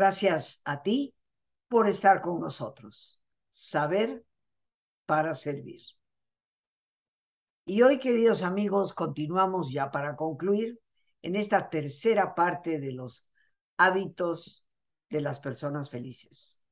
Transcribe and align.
Gracias 0.00 0.62
a 0.64 0.82
ti 0.82 1.14
por 1.68 1.86
estar 1.86 2.22
con 2.22 2.40
nosotros. 2.40 3.20
Saber 3.50 4.24
para 5.04 5.34
servir. 5.34 5.82
Y 7.66 7.82
hoy, 7.82 7.98
queridos 7.98 8.42
amigos, 8.42 8.94
continuamos 8.94 9.70
ya 9.70 9.90
para 9.90 10.16
concluir 10.16 10.80
en 11.20 11.36
esta 11.36 11.68
tercera 11.68 12.34
parte 12.34 12.80
de 12.80 12.92
los 12.92 13.28
hábitos 13.76 14.64
de 15.10 15.20
las 15.20 15.38
personas 15.38 15.90
felices. 15.90 16.62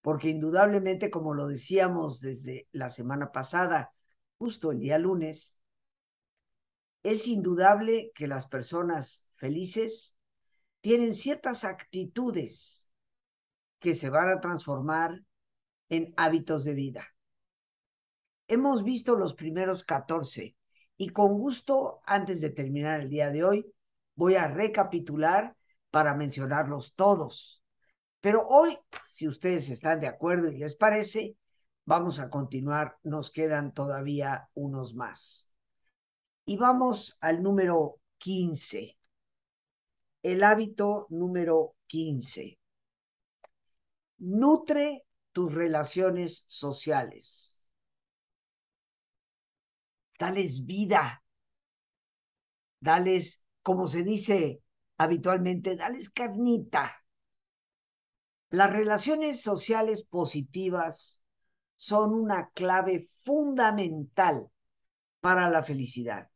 Porque 0.00 0.30
indudablemente, 0.30 1.10
como 1.10 1.34
lo 1.34 1.48
decíamos 1.48 2.22
desde 2.22 2.66
la 2.72 2.88
semana 2.88 3.30
pasada, 3.30 3.92
justo 4.38 4.72
el 4.72 4.78
día 4.78 4.96
lunes, 4.96 5.54
es 7.02 7.26
indudable 7.26 8.10
que 8.14 8.26
las 8.26 8.46
personas 8.46 9.26
felices 9.34 10.16
tienen 10.82 11.14
ciertas 11.14 11.64
actitudes 11.64 12.86
que 13.78 13.94
se 13.94 14.10
van 14.10 14.28
a 14.28 14.40
transformar 14.40 15.22
en 15.88 16.12
hábitos 16.16 16.64
de 16.64 16.74
vida. 16.74 17.06
Hemos 18.48 18.84
visto 18.84 19.16
los 19.16 19.34
primeros 19.34 19.84
14 19.84 20.56
y 20.96 21.08
con 21.08 21.38
gusto, 21.38 22.00
antes 22.04 22.40
de 22.40 22.50
terminar 22.50 23.00
el 23.00 23.08
día 23.08 23.30
de 23.30 23.44
hoy, 23.44 23.72
voy 24.14 24.34
a 24.34 24.48
recapitular 24.48 25.56
para 25.90 26.14
mencionarlos 26.14 26.94
todos. 26.94 27.62
Pero 28.20 28.46
hoy, 28.48 28.78
si 29.04 29.26
ustedes 29.26 29.68
están 29.68 30.00
de 30.00 30.08
acuerdo 30.08 30.50
y 30.50 30.58
les 30.58 30.74
parece, 30.74 31.36
vamos 31.84 32.18
a 32.18 32.28
continuar. 32.28 32.98
Nos 33.02 33.30
quedan 33.30 33.72
todavía 33.72 34.48
unos 34.54 34.94
más. 34.94 35.48
Y 36.44 36.56
vamos 36.56 37.16
al 37.20 37.42
número 37.42 38.00
15. 38.18 38.96
El 40.22 40.44
hábito 40.44 41.06
número 41.10 41.74
15. 41.88 42.58
Nutre 44.18 45.04
tus 45.32 45.52
relaciones 45.52 46.44
sociales. 46.46 47.66
Dales 50.18 50.64
vida. 50.64 51.24
Dales, 52.78 53.42
como 53.62 53.88
se 53.88 54.04
dice 54.04 54.62
habitualmente, 54.96 55.74
dales 55.74 56.08
carnita. 56.08 57.04
Las 58.50 58.72
relaciones 58.72 59.40
sociales 59.40 60.04
positivas 60.04 61.24
son 61.74 62.14
una 62.14 62.50
clave 62.50 63.08
fundamental 63.24 64.48
para 65.20 65.50
la 65.50 65.64
felicidad. 65.64 66.31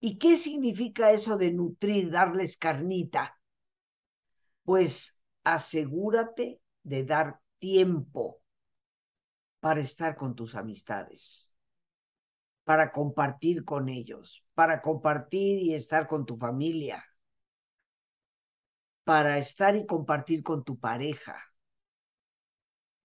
¿Y 0.00 0.18
qué 0.18 0.36
significa 0.36 1.10
eso 1.10 1.36
de 1.36 1.52
nutrir, 1.52 2.10
darles 2.10 2.56
carnita? 2.56 3.36
Pues 4.62 5.20
asegúrate 5.44 6.60
de 6.82 7.04
dar 7.04 7.40
tiempo 7.58 8.40
para 9.60 9.80
estar 9.80 10.14
con 10.14 10.34
tus 10.36 10.54
amistades, 10.54 11.52
para 12.64 12.92
compartir 12.92 13.64
con 13.64 13.88
ellos, 13.88 14.44
para 14.54 14.80
compartir 14.80 15.58
y 15.58 15.74
estar 15.74 16.06
con 16.06 16.24
tu 16.26 16.36
familia, 16.36 17.04
para 19.02 19.38
estar 19.38 19.74
y 19.74 19.86
compartir 19.86 20.42
con 20.44 20.62
tu 20.62 20.78
pareja. 20.78 21.36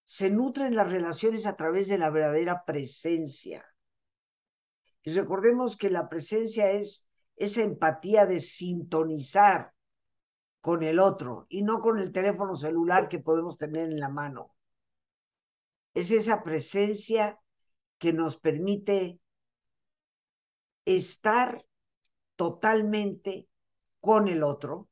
Se 0.04 0.30
nutren 0.30 0.76
las 0.76 0.90
relaciones 0.90 1.46
a 1.46 1.56
través 1.56 1.88
de 1.88 1.98
la 1.98 2.10
verdadera 2.10 2.64
presencia 2.64 3.64
y 5.04 5.12
recordemos 5.12 5.76
que 5.76 5.90
la 5.90 6.08
presencia 6.08 6.70
es 6.70 7.06
esa 7.36 7.62
empatía 7.62 8.24
de 8.26 8.40
sintonizar 8.40 9.72
con 10.62 10.82
el 10.82 10.98
otro 10.98 11.46
y 11.50 11.62
no 11.62 11.80
con 11.80 11.98
el 11.98 12.10
teléfono 12.10 12.56
celular 12.56 13.08
que 13.08 13.18
podemos 13.18 13.58
tener 13.58 13.90
en 13.90 14.00
la 14.00 14.08
mano. 14.08 14.54
Es 15.92 16.10
esa 16.10 16.42
presencia 16.42 17.38
que 17.98 18.14
nos 18.14 18.38
permite 18.38 19.20
estar 20.86 21.66
totalmente 22.34 23.46
con 24.00 24.26
el 24.28 24.42
otro, 24.42 24.88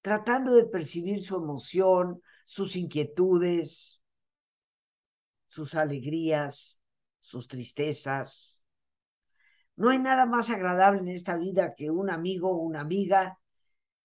tratando 0.00 0.54
de 0.54 0.64
percibir 0.64 1.22
su 1.22 1.36
emoción, 1.36 2.22
sus 2.46 2.74
inquietudes, 2.74 4.02
sus 5.46 5.74
alegrías, 5.74 6.80
sus 7.18 7.48
tristezas, 7.48 8.59
no 9.80 9.88
hay 9.88 9.98
nada 9.98 10.26
más 10.26 10.50
agradable 10.50 11.00
en 11.00 11.08
esta 11.08 11.38
vida 11.38 11.74
que 11.74 11.90
un 11.90 12.10
amigo 12.10 12.50
o 12.50 12.58
una 12.58 12.82
amiga 12.82 13.40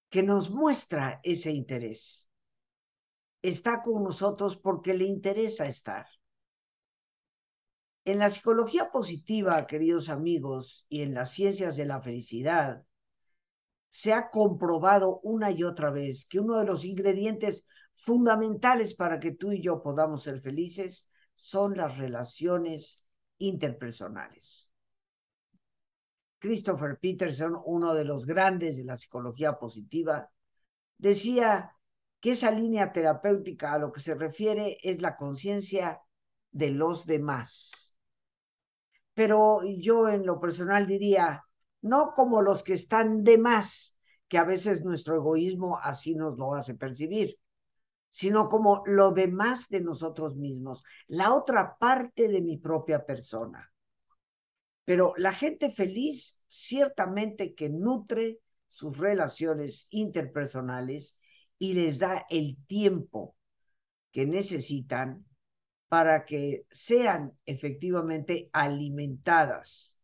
que 0.09 0.23
nos 0.23 0.49
muestra 0.49 1.19
ese 1.21 1.51
interés. 1.51 2.29
Está 3.41 3.81
con 3.81 4.01
nosotros 4.01 4.55
porque 4.55 4.93
le 4.93 5.03
interesa 5.03 5.65
estar. 5.67 6.07
En 8.05 8.19
la 8.19 8.29
psicología 8.29 8.89
positiva, 8.89 9.67
queridos 9.67 10.07
amigos, 10.07 10.85
y 10.87 11.01
en 11.01 11.13
las 11.13 11.31
ciencias 11.31 11.75
de 11.75 11.83
la 11.83 11.99
felicidad, 11.99 12.85
se 13.89 14.13
ha 14.13 14.29
comprobado 14.29 15.19
una 15.23 15.51
y 15.51 15.65
otra 15.65 15.91
vez 15.91 16.25
que 16.25 16.39
uno 16.39 16.57
de 16.57 16.65
los 16.65 16.85
ingredientes 16.85 17.67
fundamentales 17.97 18.93
para 18.93 19.19
que 19.19 19.33
tú 19.33 19.51
y 19.51 19.61
yo 19.61 19.83
podamos 19.83 20.23
ser 20.23 20.39
felices 20.39 21.05
son 21.35 21.75
las 21.75 21.97
relaciones 21.97 23.03
interpersonales. 23.39 24.64
Christopher 26.45 26.99
Peterson, 26.99 27.59
uno 27.65 27.95
de 27.95 28.05
los 28.05 28.27
grandes 28.27 28.77
de 28.77 28.83
la 28.83 28.95
psicología 28.95 29.57
positiva, 29.57 30.29
decía 30.95 31.71
que 32.19 32.31
esa 32.31 32.51
línea 32.51 32.91
terapéutica 32.91 33.73
a 33.73 33.79
lo 33.79 33.91
que 33.91 33.99
se 33.99 34.13
refiere 34.13 34.77
es 34.83 35.01
la 35.01 35.15
conciencia 35.15 36.01
de 36.51 36.69
los 36.69 37.07
demás. 37.07 37.97
Pero 39.15 39.61
yo 39.63 40.07
en 40.07 40.23
lo 40.27 40.39
personal 40.39 40.85
diría, 40.85 41.43
no 41.81 42.13
como 42.13 42.43
los 42.43 42.61
que 42.61 42.73
están 42.73 43.23
de 43.23 43.39
más, 43.39 43.97
que 44.27 44.37
a 44.37 44.43
veces 44.43 44.85
nuestro 44.85 45.15
egoísmo 45.15 45.79
así 45.81 46.13
nos 46.13 46.37
lo 46.37 46.53
hace 46.53 46.75
percibir, 46.75 47.39
sino 48.09 48.49
como 48.49 48.83
lo 48.85 49.13
demás 49.13 49.67
de 49.69 49.81
nosotros 49.81 50.35
mismos, 50.35 50.83
la 51.07 51.33
otra 51.33 51.75
parte 51.79 52.27
de 52.27 52.41
mi 52.41 52.57
propia 52.57 53.03
persona. 53.03 53.71
Pero 54.85 55.13
la 55.17 55.33
gente 55.33 55.71
feliz 55.71 56.39
ciertamente 56.47 57.55
que 57.55 57.69
nutre 57.69 58.39
sus 58.67 58.97
relaciones 58.97 59.87
interpersonales 59.89 61.17
y 61.57 61.73
les 61.73 61.99
da 61.99 62.25
el 62.29 62.57
tiempo 62.67 63.35
que 64.11 64.25
necesitan 64.25 65.25
para 65.87 66.25
que 66.25 66.65
sean 66.69 67.37
efectivamente 67.45 68.49
alimentadas. 68.53 69.95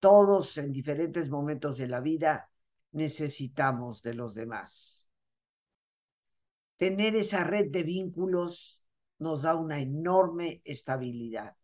Todos 0.00 0.58
en 0.58 0.72
diferentes 0.72 1.28
momentos 1.28 1.78
de 1.78 1.88
la 1.88 2.00
vida 2.00 2.50
necesitamos 2.92 4.02
de 4.02 4.14
los 4.14 4.34
demás. 4.34 5.06
Tener 6.76 7.16
esa 7.16 7.42
red 7.42 7.70
de 7.70 7.82
vínculos 7.82 8.80
nos 9.18 9.42
da 9.42 9.56
una 9.56 9.80
enorme 9.80 10.62
estabilidad. 10.64 11.56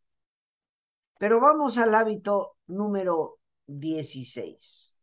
Pero 1.19 1.41
vamos 1.41 1.79
al 1.79 1.95
hábito 1.95 2.57
número 2.67 3.39
16. 3.67 4.99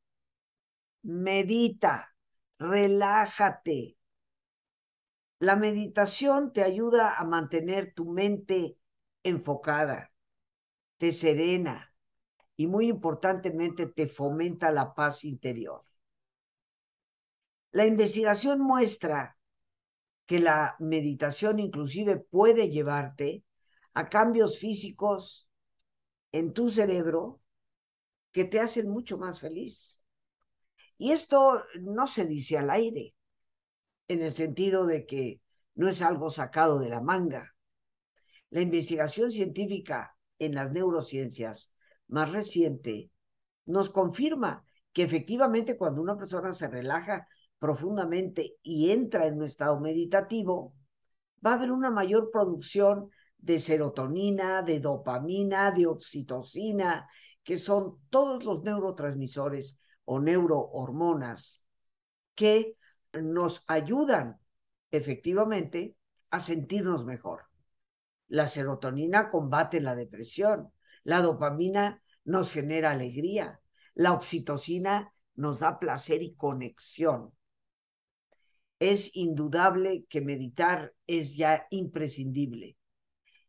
Medita, 1.03 2.15
relájate. 2.59 3.97
La 5.39 5.55
meditación 5.55 6.53
te 6.53 6.63
ayuda 6.63 7.17
a 7.17 7.23
mantener 7.23 7.93
tu 7.95 8.05
mente 8.05 8.77
enfocada, 9.23 10.11
te 10.97 11.11
serena 11.11 11.93
y 12.55 12.67
muy 12.67 12.89
importantemente 12.89 13.87
te 13.87 14.07
fomenta 14.07 14.71
la 14.71 14.93
paz 14.93 15.23
interior. 15.23 15.83
La 17.71 17.85
investigación 17.85 18.59
muestra 18.59 19.37
que 20.27 20.39
la 20.39 20.75
meditación 20.79 21.59
inclusive 21.59 22.17
puede 22.17 22.69
llevarte 22.69 23.43
a 23.93 24.09
cambios 24.09 24.59
físicos 24.59 25.49
en 26.31 26.53
tu 26.53 26.69
cerebro 26.69 27.41
que 28.31 28.45
te 28.45 28.59
hacen 28.59 28.89
mucho 28.89 29.17
más 29.17 29.39
feliz. 29.39 29.99
Y 30.97 31.11
esto 31.11 31.61
no 31.81 32.07
se 32.07 32.25
dice 32.25 32.57
al 32.57 32.69
aire, 32.69 33.15
en 34.07 34.21
el 34.21 34.31
sentido 34.31 34.85
de 34.85 35.05
que 35.05 35.41
no 35.75 35.87
es 35.87 36.01
algo 36.01 36.29
sacado 36.29 36.79
de 36.79 36.89
la 36.89 37.01
manga. 37.01 37.55
La 38.49 38.61
investigación 38.61 39.31
científica 39.31 40.15
en 40.39 40.55
las 40.55 40.71
neurociencias 40.71 41.71
más 42.07 42.31
reciente 42.31 43.09
nos 43.65 43.89
confirma 43.89 44.65
que 44.93 45.03
efectivamente 45.03 45.77
cuando 45.77 46.01
una 46.01 46.17
persona 46.17 46.51
se 46.51 46.67
relaja 46.67 47.27
profundamente 47.57 48.57
y 48.61 48.91
entra 48.91 49.27
en 49.27 49.35
un 49.35 49.43
estado 49.43 49.79
meditativo, 49.79 50.73
va 51.45 51.51
a 51.51 51.53
haber 51.55 51.71
una 51.71 51.91
mayor 51.91 52.29
producción 52.31 53.09
de 53.41 53.59
serotonina, 53.59 54.61
de 54.61 54.79
dopamina, 54.79 55.71
de 55.71 55.87
oxitocina, 55.87 57.09
que 57.43 57.57
son 57.57 57.99
todos 58.09 58.43
los 58.43 58.63
neurotransmisores 58.63 59.77
o 60.05 60.19
neurohormonas 60.19 61.61
que 62.35 62.77
nos 63.13 63.63
ayudan 63.67 64.39
efectivamente 64.91 65.95
a 66.29 66.39
sentirnos 66.39 67.05
mejor. 67.05 67.45
La 68.27 68.47
serotonina 68.47 69.29
combate 69.29 69.81
la 69.81 69.95
depresión, 69.95 70.71
la 71.03 71.21
dopamina 71.21 72.01
nos 72.23 72.51
genera 72.51 72.91
alegría, 72.91 73.59
la 73.95 74.13
oxitocina 74.13 75.13
nos 75.35 75.59
da 75.59 75.79
placer 75.79 76.21
y 76.21 76.35
conexión. 76.35 77.33
Es 78.79 79.15
indudable 79.15 80.05
que 80.09 80.21
meditar 80.21 80.93
es 81.07 81.35
ya 81.35 81.67
imprescindible. 81.69 82.77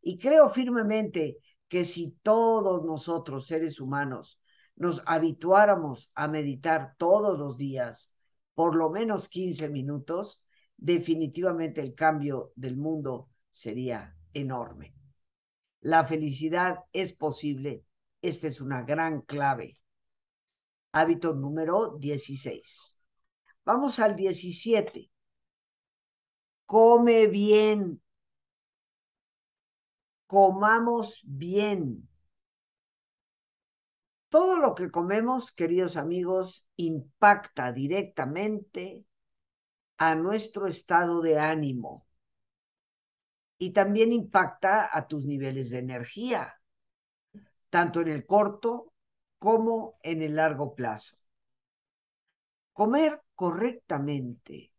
Y 0.03 0.19
creo 0.19 0.51
firmemente 0.51 1.39
que 1.69 1.85
si 1.85 2.11
todos 2.23 2.85
nosotros, 2.85 3.47
seres 3.47 3.81
humanos, 3.81 4.39
nos 4.77 5.03
habituáramos 5.07 6.11
a 6.15 6.29
meditar 6.29 6.95
todos 6.99 7.39
los 7.39 7.57
días, 7.57 8.13
por 8.55 8.75
lo 8.75 8.91
menos 8.91 9.29
15 9.29 9.69
minutos, 9.69 10.43
definitivamente 10.77 11.81
el 11.81 11.95
cambio 11.95 12.53
del 12.57 12.77
mundo 12.77 13.31
sería 13.51 14.15
enorme. 14.35 14.95
La 15.81 16.05
felicidad 16.05 16.81
es 16.93 17.13
posible. 17.13 17.85
Esta 18.21 18.49
es 18.49 18.61
una 18.61 18.83
gran 18.83 19.23
clave. 19.23 19.81
Hábito 20.93 21.33
número 21.35 21.97
16. 21.99 22.97
Vamos 23.65 23.99
al 23.99 24.17
17. 24.17 25.11
Come 26.67 27.29
bien. 27.29 28.02
Comamos 30.33 31.21
bien. 31.25 32.09
Todo 34.31 34.57
lo 34.57 34.75
que 34.75 34.91
comemos, 34.91 35.53
queridos 35.53 35.99
amigos, 35.99 36.67
impacta 36.77 37.71
directamente 37.71 39.05
a 39.99 40.15
nuestro 40.15 40.67
estado 40.67 41.21
de 41.21 41.39
ánimo 41.39 42.07
y 43.59 43.75
también 43.75 44.11
impacta 44.11 44.89
a 44.91 45.07
tus 45.07 45.27
niveles 45.27 45.69
de 45.69 45.81
energía, 45.81 46.59
tanto 47.69 48.01
en 48.01 48.09
el 48.09 48.25
corto 48.25 48.95
como 49.39 49.99
en 50.03 50.23
el 50.23 50.37
largo 50.37 50.75
plazo. 50.75 51.19
Comer 52.73 53.21
correctamente 53.35 54.73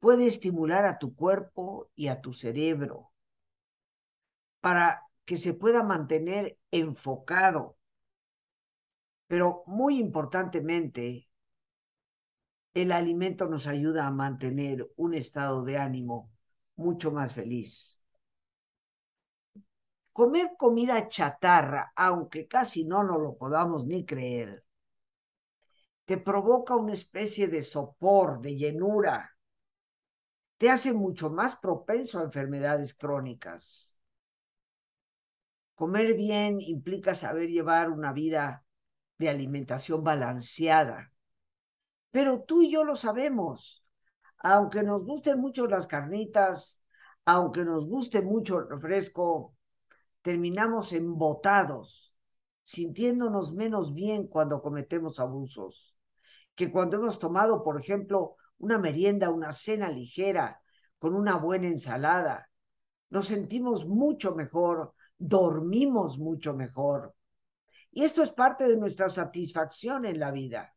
puede 0.00 0.26
estimular 0.26 0.86
a 0.86 0.98
tu 0.98 1.14
cuerpo 1.14 1.88
y 1.94 2.08
a 2.08 2.20
tu 2.20 2.32
cerebro 2.32 3.09
para 4.60 5.02
que 5.24 5.36
se 5.36 5.54
pueda 5.54 5.82
mantener 5.82 6.58
enfocado 6.70 7.76
pero 9.30 9.62
muy 9.66 10.00
importantemente, 10.00 11.28
el 12.74 12.90
alimento 12.90 13.46
nos 13.46 13.68
ayuda 13.68 14.08
a 14.08 14.10
mantener 14.10 14.90
un 14.96 15.14
estado 15.14 15.62
de 15.62 15.78
ánimo 15.78 16.32
mucho 16.74 17.12
más 17.12 17.32
feliz. 17.32 18.02
Comer 20.12 20.56
comida 20.58 21.06
chatarra, 21.06 21.92
aunque 21.94 22.48
casi 22.48 22.84
no 22.84 23.04
nos 23.04 23.20
lo 23.20 23.36
podamos 23.36 23.86
ni 23.86 24.04
creer, 24.04 24.64
te 26.06 26.18
provoca 26.18 26.74
una 26.74 26.94
especie 26.94 27.46
de 27.46 27.62
sopor, 27.62 28.40
de 28.40 28.56
llenura, 28.56 29.30
te 30.58 30.70
hace 30.70 30.92
mucho 30.92 31.30
más 31.30 31.54
propenso 31.54 32.18
a 32.18 32.24
enfermedades 32.24 32.94
crónicas. 32.94 33.89
Comer 35.80 36.12
bien 36.12 36.60
implica 36.60 37.14
saber 37.14 37.48
llevar 37.48 37.88
una 37.88 38.12
vida 38.12 38.66
de 39.16 39.30
alimentación 39.30 40.04
balanceada. 40.04 41.10
Pero 42.10 42.42
tú 42.42 42.60
y 42.60 42.70
yo 42.70 42.84
lo 42.84 42.96
sabemos. 42.96 43.82
Aunque 44.36 44.82
nos 44.82 45.06
gusten 45.06 45.40
mucho 45.40 45.66
las 45.66 45.86
carnitas, 45.86 46.78
aunque 47.24 47.64
nos 47.64 47.86
guste 47.86 48.20
mucho 48.20 48.58
el 48.58 48.68
refresco, 48.68 49.56
terminamos 50.20 50.92
embotados, 50.92 52.14
sintiéndonos 52.62 53.54
menos 53.54 53.94
bien 53.94 54.26
cuando 54.26 54.60
cometemos 54.60 55.18
abusos, 55.18 55.96
que 56.54 56.70
cuando 56.70 56.98
hemos 56.98 57.18
tomado, 57.18 57.64
por 57.64 57.80
ejemplo, 57.80 58.36
una 58.58 58.76
merienda, 58.76 59.30
una 59.30 59.52
cena 59.52 59.88
ligera, 59.88 60.60
con 60.98 61.14
una 61.14 61.36
buena 61.36 61.68
ensalada, 61.68 62.50
nos 63.08 63.28
sentimos 63.28 63.86
mucho 63.86 64.34
mejor, 64.34 64.92
dormimos 65.20 66.18
mucho 66.18 66.54
mejor, 66.54 67.14
y 67.92 68.04
esto 68.04 68.22
es 68.22 68.32
parte 68.32 68.66
de 68.66 68.76
nuestra 68.76 69.08
satisfacción 69.08 70.06
en 70.06 70.18
la 70.18 70.30
vida. 70.30 70.74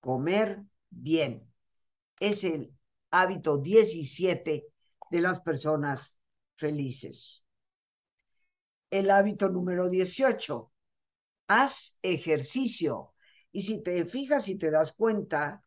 Comer 0.00 0.62
bien 0.90 1.50
es 2.20 2.44
el 2.44 2.72
hábito 3.10 3.58
17 3.58 4.66
de 5.10 5.20
las 5.20 5.40
personas 5.40 6.14
felices. 6.56 7.44
El 8.90 9.10
hábito 9.10 9.48
número 9.48 9.88
18, 9.88 10.70
haz 11.48 11.98
ejercicio. 12.02 13.14
Y 13.52 13.62
si 13.62 13.82
te 13.82 14.04
fijas 14.04 14.48
y 14.48 14.58
te 14.58 14.70
das 14.70 14.92
cuenta, 14.92 15.64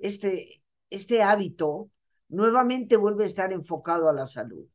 este, 0.00 0.62
este 0.90 1.22
hábito 1.22 1.90
nuevamente 2.28 2.96
vuelve 2.96 3.24
a 3.24 3.26
estar 3.26 3.52
enfocado 3.52 4.08
a 4.08 4.12
la 4.12 4.26
salud. 4.26 4.66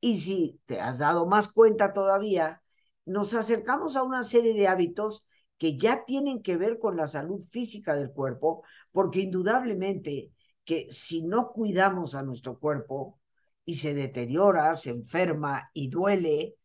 Y 0.00 0.20
si 0.20 0.60
te 0.66 0.80
has 0.80 0.98
dado 0.98 1.26
más 1.26 1.48
cuenta 1.48 1.92
todavía, 1.92 2.62
nos 3.04 3.34
acercamos 3.34 3.96
a 3.96 4.02
una 4.02 4.22
serie 4.24 4.54
de 4.54 4.68
hábitos 4.68 5.24
que 5.58 5.76
ya 5.78 6.04
tienen 6.04 6.42
que 6.42 6.56
ver 6.56 6.78
con 6.78 6.96
la 6.96 7.06
salud 7.06 7.42
física 7.42 7.94
del 7.94 8.12
cuerpo, 8.12 8.62
porque 8.92 9.20
indudablemente 9.20 10.32
que 10.64 10.88
si 10.90 11.22
no 11.22 11.50
cuidamos 11.52 12.14
a 12.14 12.22
nuestro 12.22 12.58
cuerpo 12.58 13.20
y 13.64 13.76
se 13.76 13.94
deteriora, 13.94 14.74
se 14.74 14.90
enferma 14.90 15.70
y 15.72 15.88
duele, 15.88 16.56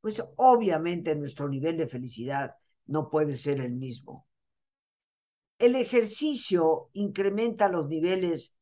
pues 0.00 0.22
obviamente 0.36 1.14
nuestro 1.14 1.48
nivel 1.48 1.76
de 1.76 1.86
felicidad 1.86 2.54
no 2.86 3.08
puede 3.08 3.36
ser 3.36 3.60
el 3.60 3.72
mismo. 3.72 4.26
El 5.58 5.76
ejercicio 5.76 6.88
incrementa 6.94 7.68
los 7.68 7.86
niveles 7.88 8.54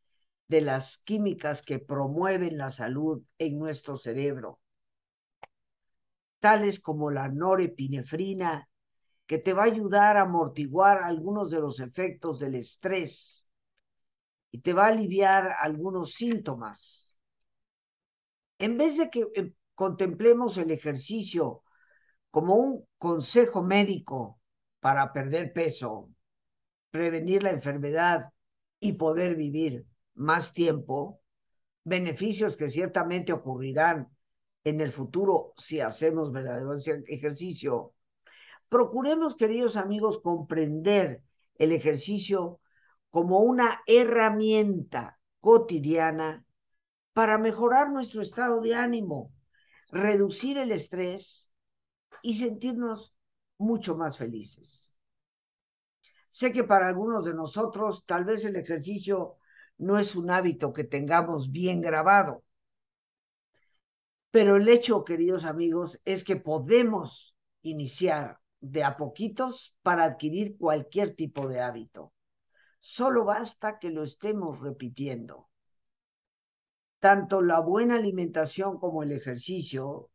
de 0.49 0.61
las 0.62 0.99
químicas 0.99 1.62
que 1.62 1.78
promueven 1.78 2.59
la 2.59 2.71
salud 2.71 3.23
en 3.38 3.59
nuestro 3.59 3.97
cerebro 3.97 4.61
tales 6.40 6.81
como 6.81 7.11
la 7.11 7.28
norepinefrina, 7.28 8.69
que 9.26 9.38
te 9.38 9.52
va 9.52 9.62
a 9.64 9.67
ayudar 9.67 10.17
a 10.17 10.23
amortiguar 10.23 11.02
algunos 11.02 11.50
de 11.50 11.61
los 11.61 11.81
efectos 11.81 12.38
del 12.40 12.55
estrés 12.55 13.49
y 14.50 14.61
te 14.61 14.73
va 14.73 14.87
a 14.87 14.88
aliviar 14.88 15.55
algunos 15.61 16.14
síntomas. 16.14 17.19
En 18.59 18.78
vez 18.78 18.97
de 18.97 19.11
que 19.11 19.26
eh, 19.35 19.52
contemplemos 19.75 20.57
el 20.57 20.71
ejercicio 20.71 21.62
como 22.31 22.57
un 22.57 22.87
consejo 22.97 23.62
médico 23.62 24.40
para 24.81 25.12
perder 25.12 25.52
peso, 25.52 26.09
prevenir 26.90 27.43
la 27.43 27.50
enfermedad 27.50 28.33
y 28.81 28.95
poder 28.95 29.35
vivir 29.37 29.85
más 30.18 30.52
tiempo, 30.52 31.20
beneficios 31.84 32.56
que 32.56 32.68
ciertamente 32.68 33.32
ocurrirán 33.32 34.08
en 34.64 34.80
el 34.80 34.92
futuro 34.92 35.54
si 35.56 35.80
hacemos 35.80 36.32
verdadero 36.32 36.75
ejercicio. 37.06 37.94
Procuremos, 38.68 39.37
queridos 39.37 39.76
amigos, 39.76 40.20
comprender 40.20 41.22
el 41.54 41.72
ejercicio 41.72 42.60
como 43.10 43.38
una 43.38 43.80
herramienta 43.87 45.18
cotidiana 45.40 46.44
para 47.14 47.38
mejorar 47.38 47.90
nuestro 47.90 48.20
estado 48.20 48.60
de 48.60 48.75
ánimo, 48.75 49.32
reducir 49.90 50.58
el 50.58 50.72
estrés 50.72 51.50
y 52.22 52.34
sentirnos 52.34 53.14
mucho 53.56 53.96
más 53.96 54.18
felices. 54.18 54.94
Sé 56.28 56.52
que 56.52 56.64
para 56.64 56.88
algunos 56.88 57.25
de 57.25 57.34
nosotros 57.34 58.04
tal 58.04 58.25
vez 58.25 58.44
el 58.44 58.56
ejercicio 58.56 59.38
no 59.78 59.99
es 59.99 60.14
un 60.16 60.30
hábito 60.30 60.73
que 60.73 60.85
tengamos 60.85 61.50
bien 61.50 61.80
grabado, 61.80 62.42
pero 64.30 64.56
el 64.56 64.68
hecho, 64.68 65.04
queridos 65.04 65.44
amigos, 65.44 66.00
es 66.04 66.23
que 66.23 66.37
podemos 66.37 67.35
iniciar 67.62 68.40
de 68.61 68.85
a 68.85 68.97
poquitos 68.97 69.75
para 69.82 70.04
adquirir 70.04 70.56
cualquier 70.58 71.14
tipo 71.14 71.49
de 71.49 71.61
hábito. 71.61 72.12
Solo 72.78 73.25
basta 73.25 73.78
que 73.78 73.90
lo 73.90 74.02
estemos 74.02 74.61
repitiendo. 74.61 75.49
Tanto 77.00 77.40
la 77.42 77.61
buena 77.61 77.97
alimentación 77.97 78.78
como 78.78 79.02
el 79.02 79.12
ejercicio, 79.12 80.11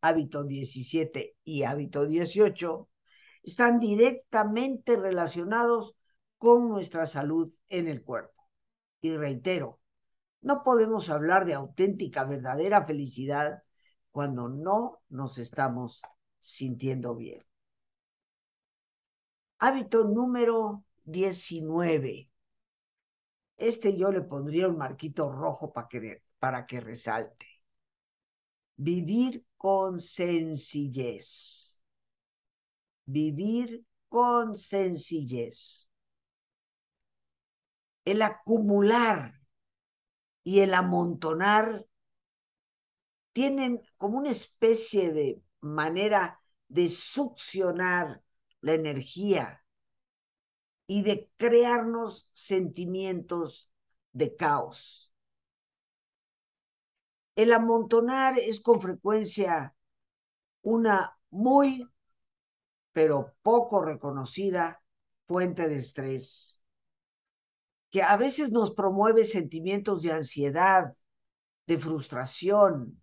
hábito 0.00 0.44
17 0.44 1.36
y 1.44 1.62
hábito 1.62 2.06
18, 2.06 2.88
están 3.42 3.78
directamente 3.80 4.96
relacionados 4.96 5.94
con 6.38 6.68
nuestra 6.68 7.06
salud 7.06 7.54
en 7.68 7.86
el 7.88 8.02
cuerpo. 8.02 8.39
Y 9.00 9.16
reitero, 9.16 9.80
no 10.42 10.62
podemos 10.62 11.10
hablar 11.10 11.44
de 11.44 11.54
auténtica, 11.54 12.24
verdadera 12.24 12.84
felicidad 12.84 13.62
cuando 14.10 14.48
no 14.48 15.02
nos 15.08 15.38
estamos 15.38 16.02
sintiendo 16.38 17.14
bien. 17.14 17.44
Hábito 19.58 20.04
número 20.04 20.84
19. 21.04 22.30
Este 23.56 23.96
yo 23.96 24.10
le 24.10 24.22
pondría 24.22 24.68
un 24.68 24.78
marquito 24.78 25.30
rojo 25.30 25.72
para 25.72 25.88
que, 25.88 26.22
para 26.38 26.66
que 26.66 26.80
resalte. 26.80 27.46
Vivir 28.76 29.44
con 29.58 30.00
sencillez. 30.00 31.78
Vivir 33.04 33.84
con 34.08 34.54
sencillez. 34.54 35.89
El 38.10 38.22
acumular 38.22 39.40
y 40.42 40.62
el 40.62 40.74
amontonar 40.74 41.86
tienen 43.32 43.80
como 43.98 44.18
una 44.18 44.30
especie 44.30 45.12
de 45.12 45.40
manera 45.60 46.40
de 46.66 46.88
succionar 46.88 48.20
la 48.62 48.74
energía 48.74 49.64
y 50.88 51.02
de 51.02 51.30
crearnos 51.36 52.28
sentimientos 52.32 53.70
de 54.10 54.34
caos. 54.34 55.12
El 57.36 57.52
amontonar 57.52 58.40
es 58.40 58.60
con 58.60 58.80
frecuencia 58.80 59.76
una 60.62 61.16
muy, 61.30 61.88
pero 62.90 63.36
poco 63.42 63.84
reconocida 63.84 64.82
fuente 65.28 65.68
de 65.68 65.76
estrés, 65.76 66.59
que 67.90 68.02
a 68.02 68.16
veces 68.16 68.52
nos 68.52 68.72
promueve 68.72 69.24
sentimientos 69.24 70.02
de 70.02 70.12
ansiedad, 70.12 70.94
de 71.66 71.78
frustración, 71.78 73.02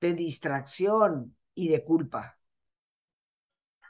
de 0.00 0.14
distracción 0.14 1.36
y 1.54 1.68
de 1.68 1.84
culpa. 1.84 2.38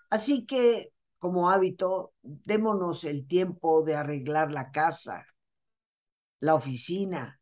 Así 0.09 0.47
que, 0.47 0.93
como 1.19 1.51
hábito, 1.51 2.15
démonos 2.23 3.05
el 3.05 3.27
tiempo 3.27 3.83
de 3.83 3.95
arreglar 3.95 4.51
la 4.51 4.71
casa, 4.71 5.27
la 6.41 6.55
oficina. 6.55 7.41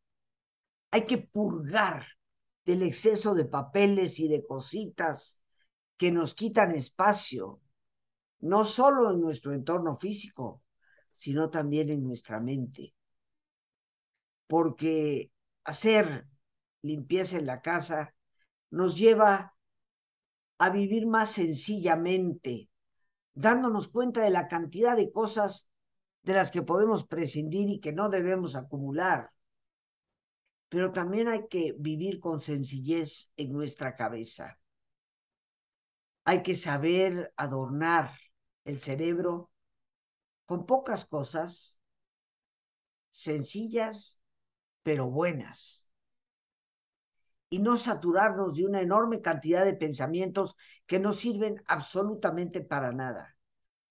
Hay 0.90 1.05
que 1.05 1.19
purgar 1.19 2.07
del 2.64 2.83
exceso 2.83 3.35
de 3.35 3.45
papeles 3.45 4.19
y 4.19 4.28
de 4.28 4.47
cositas 4.47 5.38
que 5.97 6.11
nos 6.11 6.35
quitan 6.35 6.73
espacio, 6.73 7.61
no 8.40 8.64
solo 8.64 9.11
en 9.11 9.21
nuestro 9.21 9.55
entorno 9.55 9.97
físico, 9.97 10.62
sino 11.19 11.51
también 11.51 11.91
en 11.91 12.05
nuestra 12.05 12.39
mente. 12.39 12.95
Porque 14.47 15.33
hacer 15.65 16.29
limpieza 16.81 17.39
en 17.39 17.47
la 17.47 17.61
casa 17.61 18.15
nos 18.71 18.97
lleva 18.97 19.57
a 20.59 20.71
vivir 20.71 21.09
más 21.09 21.33
sencillamente, 21.33 22.71
dándonos 23.35 23.89
cuenta 23.89 24.23
de 24.23 24.31
la 24.31 24.47
cantidad 24.47 24.97
de 24.97 25.11
cosas 25.11 25.69
de 26.23 26.35
las 26.35 26.53
que 26.53 26.63
podemos 26.63 27.05
prescindir 27.05 27.69
y 27.69 27.81
que 27.81 27.93
no 27.93 28.11
debemos 28.11 28.55
acumular. 28.55 29.33
Pero 30.69 30.93
también 30.93 31.27
hay 31.27 31.49
que 31.49 31.75
vivir 31.77 32.21
con 32.21 32.39
sencillez 32.39 33.33
en 33.37 33.53
nuestra 33.53 33.97
cabeza. 33.97 34.57
Hay 36.25 36.45
que 36.45 36.55
saber 36.55 37.33
adornar 37.37 38.13
el 38.65 38.79
cerebro 38.79 39.48
con 40.49 40.64
pocas 40.64 41.05
cosas 41.05 41.78
sencillas, 43.11 44.19
pero 44.83 45.11
buenas 45.11 45.87
y 47.50 47.59
no 47.59 47.76
saturarnos 47.76 48.57
de 48.57 48.64
una 48.64 48.81
enorme 48.81 49.21
cantidad 49.21 49.64
de 49.64 49.75
pensamientos 49.75 50.57
que 50.87 50.99
no 50.99 51.12
sirven 51.12 51.62
absolutamente 51.67 52.62
para 52.62 52.93
nada. 52.93 53.37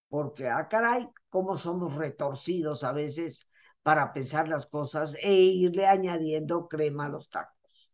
Porque, 0.10 0.48
ah, 0.50 0.68
caray, 0.68 1.08
cómo 1.30 1.58
somos 1.58 1.96
retorcidos 1.96 2.84
a 2.84 2.92
veces 2.92 3.48
para 3.84 4.14
pensar 4.14 4.48
las 4.48 4.66
cosas 4.66 5.16
e 5.22 5.34
irle 5.34 5.86
añadiendo 5.86 6.68
crema 6.68 7.06
a 7.06 7.10
los 7.10 7.30
tacos. 7.30 7.92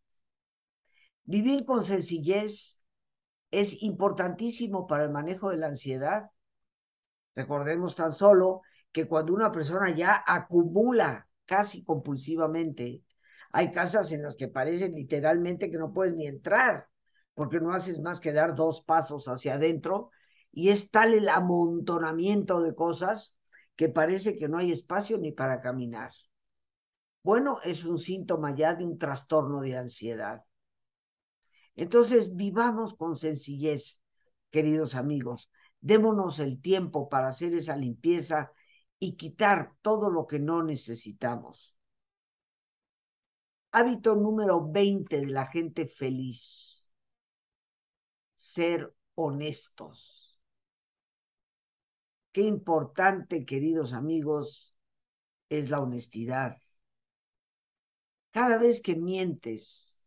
Vivir 1.26 1.66
con 1.66 1.84
sencillez 1.84 2.82
es 3.52 3.84
importantísimo 3.84 4.88
para 4.88 5.04
el 5.04 5.12
manejo 5.12 5.50
de 5.50 5.58
la 5.58 5.68
ansiedad. 5.68 6.32
Recordemos 7.36 7.96
tan 7.96 8.12
solo 8.12 8.62
que 8.92 9.08
cuando 9.08 9.34
una 9.34 9.52
persona 9.52 9.90
ya 9.90 10.24
acumula 10.26 11.28
casi 11.46 11.84
compulsivamente 11.84 13.04
hay 13.52 13.72
casas 13.72 14.12
en 14.12 14.24
las 14.24 14.36
que 14.36 14.48
parece 14.48 14.90
literalmente 14.90 15.70
que 15.70 15.78
no 15.78 15.94
puedes 15.94 16.16
ni 16.16 16.26
entrar, 16.26 16.88
porque 17.36 17.60
no 17.60 17.74
haces 17.74 18.00
más 18.02 18.20
que 18.20 18.34
dar 18.34 18.56
dos 18.56 18.82
pasos 18.82 19.28
hacia 19.28 19.56
adentro 19.56 20.10
y 20.52 20.70
es 20.70 20.90
tal 20.90 21.14
el 21.14 21.30
amontonamiento 21.30 22.62
de 22.62 22.74
cosas 22.76 23.36
que 23.76 23.90
parece 23.90 24.36
que 24.36 24.48
no 24.48 24.58
hay 24.58 24.72
espacio 24.72 25.18
ni 25.18 25.32
para 25.32 25.62
caminar. 25.62 26.12
Bueno, 27.24 27.60
es 27.64 27.86
un 27.86 27.98
síntoma 27.98 28.56
ya 28.56 28.76
de 28.76 28.86
un 28.86 28.98
trastorno 28.98 29.62
de 29.62 29.78
ansiedad. 29.78 30.44
Entonces, 31.76 32.36
vivamos 32.36 32.94
con 32.96 33.16
sencillez, 33.16 34.02
queridos 34.52 34.96
amigos. 34.96 35.50
Démonos 35.84 36.40
el 36.40 36.62
tiempo 36.62 37.10
para 37.10 37.28
hacer 37.28 37.54
esa 37.54 37.76
limpieza 37.76 38.54
y 39.00 39.18
quitar 39.18 39.76
todo 39.82 40.10
lo 40.10 40.26
que 40.26 40.40
no 40.40 40.64
necesitamos. 40.64 41.76
Hábito 43.74 44.16
número 44.16 44.66
20 44.66 45.18
de 45.18 45.26
la 45.28 45.46
gente 45.48 45.86
feliz. 45.86 46.90
Ser 48.38 48.96
honestos. 49.16 50.40
Qué 52.32 52.44
importante, 52.44 53.44
queridos 53.44 53.92
amigos, 53.92 54.74
es 55.50 55.70
la 55.70 55.82
honestidad. 55.82 56.56
Cada 58.32 58.58
vez 58.58 58.82
que 58.82 58.96
mientes, 58.96 60.02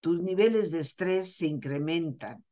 tus 0.00 0.20
niveles 0.20 0.72
de 0.72 0.80
estrés 0.80 1.36
se 1.36 1.46
incrementan 1.46 2.44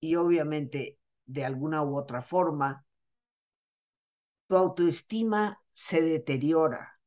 y 0.00 0.16
obviamente 0.16 0.98
de 1.26 1.44
alguna 1.44 1.82
u 1.82 1.96
otra 1.96 2.22
forma, 2.22 2.84
tu 4.48 4.56
autoestima 4.56 5.62
se 5.72 6.02
deteriora 6.02 7.00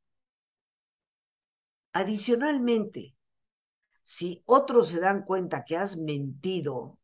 Adicionalmente, 1.94 3.16
si 4.04 4.42
otros 4.48 4.88
se 4.88 5.00
dan 5.00 5.24
cuenta 5.24 5.64
que 5.64 5.78
has 5.78 5.96
mentido, 5.96 6.98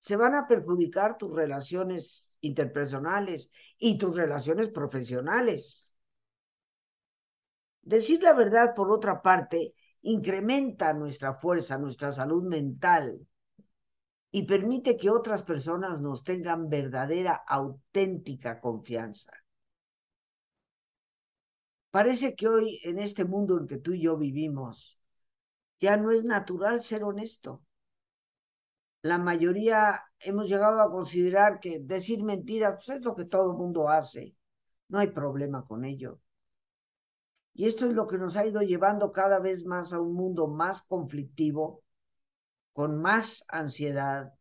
se 0.00 0.16
van 0.16 0.34
a 0.34 0.46
perjudicar 0.48 1.18
tus 1.18 1.36
relaciones 1.36 2.34
interpersonales 2.40 3.50
y 3.76 3.98
tus 3.98 4.16
relaciones 4.16 4.68
profesionales. 4.68 5.92
Decir 7.82 8.22
la 8.22 8.32
verdad, 8.32 8.74
por 8.74 8.90
otra 8.90 9.20
parte, 9.20 9.74
incrementa 10.00 10.94
nuestra 10.94 11.34
fuerza, 11.34 11.76
nuestra 11.76 12.12
salud 12.12 12.42
mental 12.44 13.26
y 14.30 14.42
permite 14.42 14.96
que 14.96 15.10
otras 15.10 15.42
personas 15.42 16.00
nos 16.00 16.22
tengan 16.22 16.68
verdadera, 16.68 17.34
auténtica 17.46 18.60
confianza. 18.60 19.32
Parece 21.90 22.34
que 22.36 22.46
hoy, 22.48 22.80
en 22.84 22.98
este 22.98 23.24
mundo 23.24 23.58
en 23.58 23.66
que 23.66 23.78
tú 23.78 23.92
y 23.92 24.02
yo 24.02 24.16
vivimos, 24.16 24.98
ya 25.80 25.96
no 25.96 26.10
es 26.10 26.24
natural 26.24 26.80
ser 26.80 27.02
honesto. 27.04 27.62
La 29.02 29.16
mayoría 29.16 30.02
hemos 30.18 30.48
llegado 30.48 30.80
a 30.80 30.90
considerar 30.90 31.60
que 31.60 31.78
decir 31.78 32.22
mentiras 32.22 32.74
pues, 32.84 32.98
es 32.98 33.04
lo 33.04 33.14
que 33.14 33.24
todo 33.24 33.52
el 33.52 33.56
mundo 33.56 33.88
hace. 33.88 34.34
No 34.88 34.98
hay 34.98 35.08
problema 35.08 35.64
con 35.64 35.84
ello. 35.84 36.20
Y 37.54 37.66
esto 37.66 37.86
es 37.86 37.92
lo 37.92 38.06
que 38.06 38.18
nos 38.18 38.36
ha 38.36 38.46
ido 38.46 38.60
llevando 38.60 39.10
cada 39.10 39.38
vez 39.38 39.64
más 39.64 39.92
a 39.92 40.00
un 40.00 40.14
mundo 40.14 40.46
más 40.46 40.82
conflictivo, 40.82 41.82
con 42.72 43.00
más 43.00 43.44
ansiedad 43.48 44.32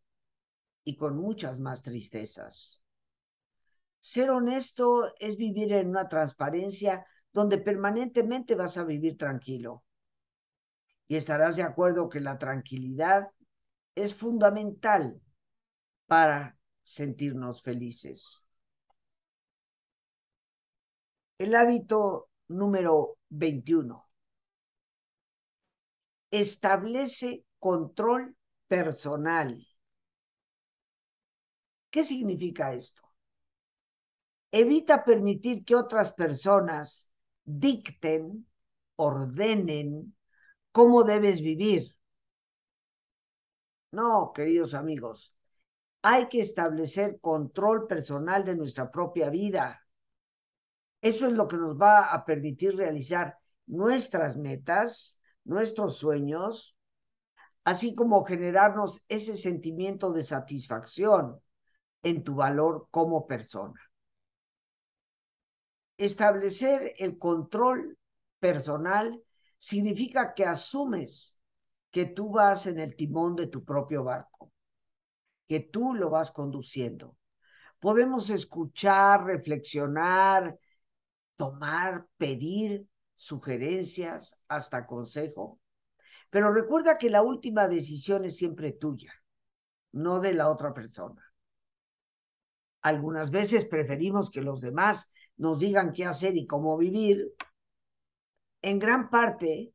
y 0.84 0.96
con 0.96 1.18
muchas 1.18 1.60
más 1.60 1.82
tristezas. 1.82 2.82
Ser 4.00 4.30
honesto 4.30 5.14
es 5.20 5.36
vivir 5.36 5.74
en 5.74 5.90
una 5.90 6.08
transparencia 6.08 7.06
donde 7.34 7.58
permanentemente 7.58 8.56
vas 8.56 8.78
a 8.78 8.84
vivir 8.84 9.18
tranquilo. 9.18 9.84
Y 11.08 11.16
estarás 11.16 11.56
de 11.56 11.64
acuerdo 11.64 12.10
que 12.10 12.20
la 12.20 12.38
tranquilidad 12.38 13.30
es 13.96 14.14
fundamental 14.14 15.22
para 16.06 16.58
sentirnos 16.84 17.62
felices. 17.62 18.44
El 21.38 21.56
hábito 21.56 22.30
número 22.48 23.18
21. 23.30 24.08
Establece 26.32 27.44
control 27.60 28.36
personal. 28.68 29.66
¿Qué 31.90 32.04
significa 32.04 32.74
esto? 32.74 33.04
Evita 34.52 35.04
permitir 35.04 35.66
que 35.66 35.76
otras 35.76 36.14
personas 36.14 37.10
dicten, 37.44 38.48
ordenen 38.96 40.16
cómo 40.72 41.04
debes 41.04 41.42
vivir. 41.42 41.96
No, 43.92 44.32
queridos 44.34 44.74
amigos, 44.74 45.34
hay 46.02 46.30
que 46.30 46.40
establecer 46.42 47.20
control 47.20 47.88
personal 47.88 48.46
de 48.46 48.56
nuestra 48.56 48.92
propia 48.92 49.30
vida. 49.30 49.82
Eso 51.02 51.28
es 51.28 51.34
lo 51.34 51.48
que 51.48 51.58
nos 51.58 51.76
va 51.76 52.14
a 52.14 52.24
permitir 52.26 52.76
realizar 52.76 53.38
nuestras 53.66 54.38
metas, 54.38 55.20
nuestros 55.44 55.98
sueños, 55.98 56.77
así 57.68 57.94
como 57.96 58.24
generarnos 58.24 59.02
ese 59.10 59.36
sentimiento 59.36 60.14
de 60.14 60.24
satisfacción 60.24 61.42
en 62.02 62.24
tu 62.24 62.36
valor 62.36 62.88
como 62.92 63.28
persona. 63.28 63.82
Establecer 65.98 66.94
el 66.96 67.18
control 67.18 67.98
personal 68.40 69.22
significa 69.58 70.34
que 70.34 70.46
asumes 70.46 71.38
que 71.92 72.06
tú 72.06 72.30
vas 72.32 72.68
en 72.68 72.80
el 72.80 72.96
timón 72.96 73.36
de 73.36 73.48
tu 73.48 73.66
propio 73.66 74.06
barco, 74.06 74.50
que 75.46 75.60
tú 75.60 75.94
lo 75.94 76.10
vas 76.10 76.32
conduciendo. 76.32 77.18
Podemos 77.82 78.30
escuchar, 78.30 79.26
reflexionar, 79.26 80.58
tomar, 81.36 82.08
pedir 82.16 82.88
sugerencias, 83.14 84.40
hasta 84.48 84.88
consejo, 84.88 85.60
pero 86.30 86.54
recuerda 86.54 86.98
que 86.98 87.10
la 87.10 87.22
última 87.22 87.68
decisión 87.68 88.26
es 88.26 88.38
siempre 88.38 88.74
tuya, 88.74 89.14
no 89.92 90.20
de 90.20 90.34
la 90.34 90.50
otra 90.50 90.74
persona. 90.74 91.24
Algunas 92.82 93.32
veces 93.32 93.66
preferimos 93.66 94.30
que 94.30 94.42
los 94.42 94.62
demás 94.62 95.10
nos 95.38 95.60
digan 95.60 95.92
qué 95.92 96.06
hacer 96.06 96.38
y 96.38 96.48
cómo 96.48 96.78
vivir, 96.78 97.34
en 98.62 98.80
gran 98.80 99.10
parte 99.10 99.74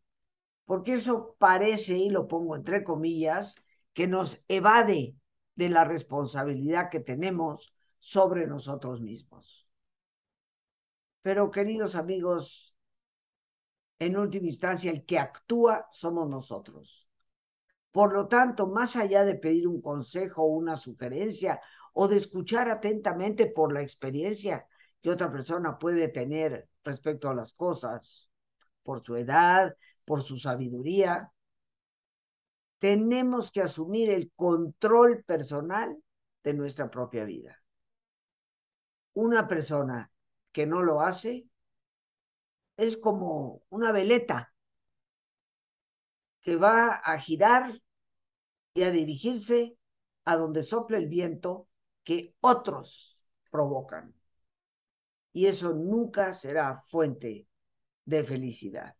porque 0.65 0.95
eso 0.95 1.37
parece, 1.39 1.99
y 1.99 2.09
lo 2.09 2.29
pongo 2.29 2.57
entre 2.57 2.85
comillas, 2.85 3.55
que 3.93 4.07
nos 4.07 4.43
evade 4.49 5.15
de 5.55 5.69
la 5.69 5.85
responsabilidad 5.85 6.89
que 6.91 7.01
tenemos 7.01 7.75
sobre 7.99 8.47
nosotros 8.47 9.01
mismos. 9.01 9.67
Pero 11.21 11.51
queridos 11.51 11.95
amigos, 11.95 12.72
en 14.07 14.17
última 14.17 14.47
instancia, 14.47 14.91
el 14.91 15.05
que 15.05 15.19
actúa 15.19 15.87
somos 15.91 16.29
nosotros. 16.29 17.09
Por 17.91 18.13
lo 18.13 18.27
tanto, 18.27 18.67
más 18.67 18.97
allá 18.97 19.25
de 19.25 19.35
pedir 19.35 19.69
un 19.69 19.81
consejo 19.81 20.43
o 20.43 20.47
una 20.47 20.77
sugerencia 20.77 21.61
o 21.93 22.09
de 22.09 22.17
escuchar 22.17 22.71
atentamente 22.71 23.47
por 23.47 23.73
la 23.73 23.83
experiencia 23.83 24.67
que 25.01 25.11
otra 25.11 25.31
persona 25.31 25.79
puede 25.79 26.09
tener 26.09 26.69
respecto 26.85 27.29
a 27.29 27.35
las 27.35 27.55
cosas, 27.55 28.31
por 28.83 29.03
su 29.03 29.17
edad, 29.17 29.77
por 30.05 30.23
su 30.23 30.37
sabiduría, 30.37 31.33
tenemos 32.79 33.53
que 33.53 33.61
asumir 33.61 34.11
el 34.11 34.33
control 34.35 35.23
personal 35.23 35.97
de 36.43 36.55
nuestra 36.55 36.91
propia 36.91 37.25
vida. 37.25 37.63
Una 39.15 39.47
persona 39.47 40.11
que 40.51 40.67
no 40.67 40.83
lo 40.83 41.01
hace 41.01 41.47
es 42.77 42.97
como 42.97 43.63
una 43.71 43.93
veleta 43.93 44.53
que 46.41 46.57
va 46.57 46.95
a 46.97 47.19
girar 47.19 47.81
y 48.75 48.83
a 48.83 48.91
dirigirse 48.91 49.77
a 50.25 50.37
donde 50.37 50.63
sople 50.63 50.99
el 50.99 51.09
viento 51.09 51.69
que 52.05 52.35
otros 52.41 53.19
provocan. 53.51 54.15
Y 55.33 55.47
eso 55.47 55.73
nunca 55.73 56.35
será 56.35 56.83
fuente 56.89 57.47
de 58.05 58.25
felicidad. 58.25 58.97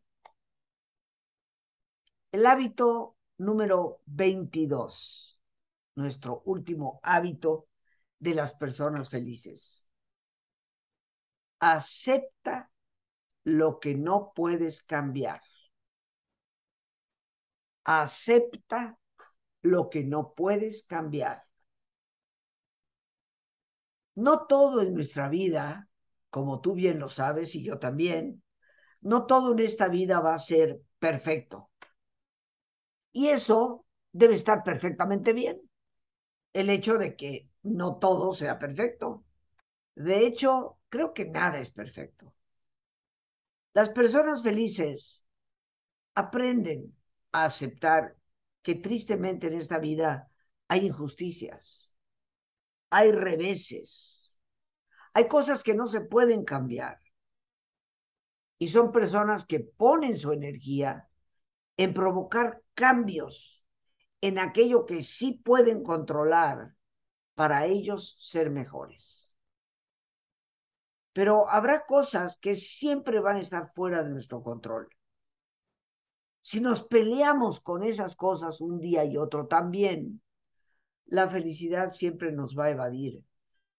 El 2.31 2.47
hábito 2.47 3.17
número 3.39 4.01
22, 4.07 5.39
nuestro 5.97 6.43
último 6.47 7.01
hábito 7.03 7.69
de 8.19 8.35
las 8.35 8.55
personas 8.55 9.11
felices. 9.11 9.87
Acepta 11.61 12.72
lo 13.45 13.79
que 13.81 13.95
no 13.95 14.33
puedes 14.35 14.83
cambiar. 14.83 15.41
Acepta 17.85 18.99
lo 19.63 19.89
que 19.91 20.05
no 20.05 20.35
puedes 20.35 20.83
cambiar. 20.85 21.45
No 24.15 24.47
todo 24.47 24.81
en 24.81 24.95
nuestra 24.95 25.29
vida, 25.29 25.87
como 26.31 26.61
tú 26.63 26.73
bien 26.75 26.99
lo 26.99 27.09
sabes 27.11 27.55
y 27.55 27.63
yo 27.63 27.79
también, 27.79 28.43
no 29.03 29.27
todo 29.27 29.53
en 29.53 29.61
esta 29.61 29.89
vida 29.89 30.21
va 30.21 30.35
a 30.35 30.39
ser 30.39 30.81
perfecto. 31.01 31.71
Y 33.13 33.29
eso 33.29 33.87
debe 34.13 34.35
estar 34.35 34.63
perfectamente 34.63 35.33
bien. 35.33 35.61
El 36.55 36.71
hecho 36.71 36.99
de 36.99 37.17
que 37.17 37.49
no 37.65 37.99
todo 37.99 38.33
sea 38.35 38.59
perfecto. 38.59 39.25
De 39.95 40.27
hecho, 40.27 40.79
creo 40.91 41.15
que 41.15 41.27
nada 41.27 41.59
es 41.61 41.71
perfecto. 41.71 42.35
Las 43.75 43.89
personas 43.91 44.43
felices 44.43 45.27
aprenden 46.15 46.95
a 47.33 47.45
aceptar 47.45 48.17
que 48.63 48.75
tristemente 48.75 49.47
en 49.47 49.55
esta 49.55 49.79
vida 49.79 50.31
hay 50.69 50.87
injusticias, 50.87 51.97
hay 52.91 53.13
reveses, 53.13 54.39
hay 55.15 55.27
cosas 55.27 55.63
que 55.63 55.75
no 55.75 55.87
se 55.87 56.03
pueden 56.03 56.45
cambiar. 56.45 56.99
Y 58.59 58.69
son 58.69 58.93
personas 58.93 59.45
que 59.45 59.61
ponen 59.61 60.17
su 60.17 60.33
energía 60.33 61.09
en 61.77 61.95
provocar 61.95 62.63
cambios 62.75 63.65
en 64.21 64.39
aquello 64.39 64.87
que 64.87 65.03
sí 65.03 65.41
pueden 65.45 65.83
controlar 65.83 66.75
para 67.35 67.67
ellos 67.67 68.15
ser 68.19 68.51
mejores. 68.51 69.22
Pero 71.13 71.49
habrá 71.49 71.85
cosas 71.87 72.39
que 72.39 72.55
siempre 72.55 73.21
van 73.21 73.37
a 73.37 73.41
estar 73.41 73.73
fuera 73.75 74.03
de 74.03 74.11
nuestro 74.11 74.43
control. 74.43 74.89
Si 76.41 76.61
nos 76.61 76.83
peleamos 76.83 77.61
con 77.61 77.83
esas 77.83 78.17
cosas 78.17 78.61
un 78.61 78.81
día 78.81 79.05
y 79.05 79.17
otro 79.17 79.47
también, 79.47 80.23
la 81.07 81.29
felicidad 81.29 81.91
siempre 81.91 82.33
nos 82.33 82.59
va 82.59 82.65
a 82.65 82.71
evadir. 82.71 83.23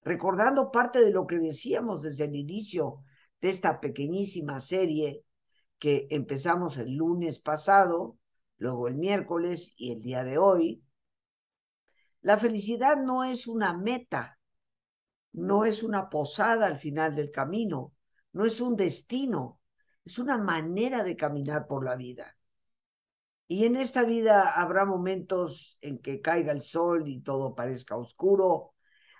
Recordando 0.03 0.71
parte 0.71 0.99
de 0.99 1.11
lo 1.11 1.25
que 1.25 1.39
decíamos 1.39 2.03
desde 2.03 2.25
el 2.25 2.35
inicio 2.35 3.03
de 3.41 3.49
esta 3.49 3.79
pequeñísima 3.79 4.59
serie 4.59 5.25
que 5.79 6.07
empezamos 6.11 6.77
el 6.77 6.95
lunes 6.95 7.39
pasado, 7.39 8.17
luego 8.57 8.87
el 8.87 8.95
miércoles 8.95 9.73
y 9.75 9.91
el 9.91 10.01
día 10.01 10.23
de 10.23 10.37
hoy, 10.37 10.83
la 12.21 12.37
felicidad 12.37 12.95
no 12.95 13.25
es 13.25 13.47
una 13.47 13.77
meta, 13.77 14.39
no 15.33 15.65
es 15.65 15.83
una 15.83 16.09
posada 16.09 16.65
al 16.67 16.77
final 16.79 17.15
del 17.15 17.31
camino, 17.31 17.93
no 18.33 18.45
es 18.45 18.61
un 18.61 18.75
destino, 18.75 19.59
es 20.05 20.19
una 20.19 20.37
manera 20.37 21.03
de 21.03 21.15
caminar 21.15 21.67
por 21.67 21.85
la 21.85 21.95
vida. 21.95 22.35
Y 23.47 23.65
en 23.65 23.75
esta 23.75 24.03
vida 24.03 24.49
habrá 24.59 24.85
momentos 24.85 25.77
en 25.81 25.99
que 25.99 26.21
caiga 26.21 26.51
el 26.51 26.61
sol 26.61 27.07
y 27.07 27.21
todo 27.21 27.55
parezca 27.55 27.95
oscuro, 27.97 28.73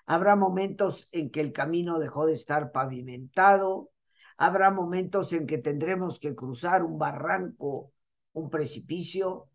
habrá 0.06 0.36
momentos 0.36 1.08
en 1.12 1.30
que 1.32 1.42
el 1.42 1.52
camino 1.52 2.00
dejó 2.00 2.26
de 2.26 2.34
estar 2.34 2.72
pavimentado, 2.72 3.94
Habrá 4.38 4.72
momentos 4.72 5.32
en 5.34 5.46
que 5.48 5.58
tendremos 5.58 6.20
que 6.20 6.36
cruzar 6.36 6.84
un 6.84 6.98
barranco, 6.98 7.94
un 8.34 8.50
precipicio. 8.50 9.50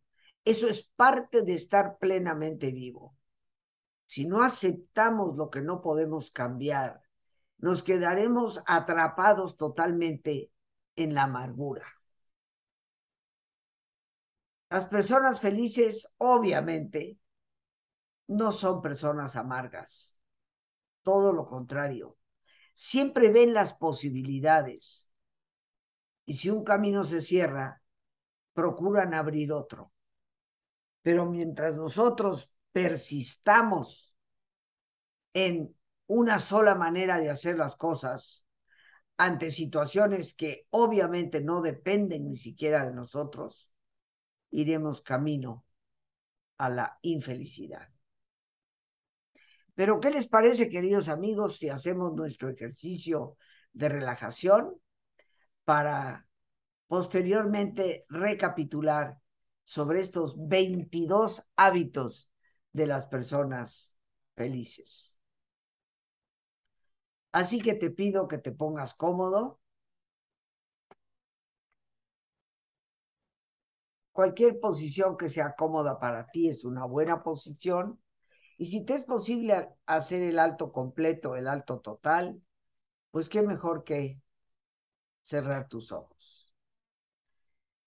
Eso 0.44 0.68
es 0.68 0.82
parte 0.96 1.42
de 1.42 1.54
estar 1.54 1.98
plenamente 1.98 2.70
vivo. 2.70 3.17
Si 4.08 4.24
no 4.24 4.42
aceptamos 4.42 5.36
lo 5.36 5.50
que 5.50 5.60
no 5.60 5.82
podemos 5.82 6.30
cambiar, 6.30 7.02
nos 7.58 7.82
quedaremos 7.82 8.62
atrapados 8.66 9.56
totalmente 9.56 10.50
en 10.96 11.14
la 11.14 11.24
amargura. 11.24 11.84
Las 14.70 14.86
personas 14.86 15.40
felices, 15.40 16.08
obviamente, 16.16 17.18
no 18.28 18.52
son 18.52 18.80
personas 18.80 19.36
amargas. 19.36 20.18
Todo 21.02 21.32
lo 21.32 21.44
contrario 21.44 22.18
siempre 22.78 23.32
ven 23.32 23.54
las 23.54 23.72
posibilidades. 23.72 25.10
Y 26.24 26.34
si 26.34 26.48
un 26.48 26.62
camino 26.62 27.02
se 27.02 27.20
cierra, 27.20 27.82
procuran 28.52 29.14
abrir 29.14 29.52
otro. 29.52 29.92
Pero 31.02 31.26
mientras 31.26 31.76
nosotros 31.76 32.52
persistamos 32.78 34.14
en 35.34 35.74
una 36.06 36.38
sola 36.38 36.76
manera 36.76 37.18
de 37.18 37.28
hacer 37.28 37.58
las 37.58 37.74
cosas, 37.74 38.44
ante 39.16 39.50
situaciones 39.50 40.32
que 40.32 40.68
obviamente 40.70 41.40
no 41.40 41.60
dependen 41.60 42.28
ni 42.28 42.36
siquiera 42.36 42.86
de 42.86 42.92
nosotros, 42.92 43.72
iremos 44.52 45.02
camino 45.02 45.64
a 46.58 46.70
la 46.70 46.98
infelicidad. 47.02 47.88
Pero 49.74 49.98
¿qué 49.98 50.10
les 50.10 50.28
parece, 50.28 50.68
queridos 50.68 51.08
amigos, 51.08 51.58
si 51.58 51.70
hacemos 51.70 52.14
nuestro 52.14 52.48
ejercicio 52.48 53.36
de 53.72 53.88
relajación 53.88 54.80
para 55.64 56.28
posteriormente 56.86 58.06
recapitular 58.08 59.18
sobre 59.64 59.98
estos 59.98 60.36
22 60.38 61.44
hábitos 61.56 62.30
de 62.72 62.86
las 62.86 63.06
personas 63.06 63.94
felices. 64.34 65.20
Así 67.32 67.60
que 67.60 67.74
te 67.74 67.90
pido 67.90 68.28
que 68.28 68.38
te 68.38 68.52
pongas 68.52 68.94
cómodo. 68.94 69.60
Cualquier 74.12 74.58
posición 74.60 75.16
que 75.16 75.28
sea 75.28 75.54
cómoda 75.54 75.98
para 75.98 76.26
ti 76.26 76.48
es 76.48 76.64
una 76.64 76.84
buena 76.84 77.22
posición. 77.22 78.00
Y 78.58 78.66
si 78.66 78.84
te 78.84 78.94
es 78.94 79.04
posible 79.04 79.70
hacer 79.86 80.22
el 80.22 80.38
alto 80.38 80.72
completo, 80.72 81.36
el 81.36 81.46
alto 81.48 81.80
total, 81.80 82.42
pues 83.12 83.28
qué 83.28 83.42
mejor 83.42 83.84
que 83.84 84.20
cerrar 85.22 85.68
tus 85.68 85.92
ojos. 85.92 86.52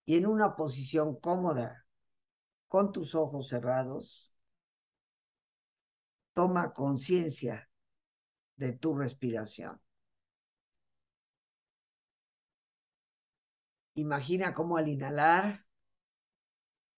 Y 0.06 0.16
en 0.16 0.28
una 0.28 0.56
posición 0.56 1.16
cómoda, 1.20 1.86
con 2.68 2.92
tus 2.92 3.16
ojos 3.16 3.50
cerrados, 3.50 4.31
toma 6.34 6.74
conciencia 6.74 7.70
de 8.58 8.74
tu 8.74 8.96
respiración. 8.96 9.82
Imagina 13.96 14.52
cómo 14.54 14.76
al 14.76 14.90
inhalar, 14.90 15.66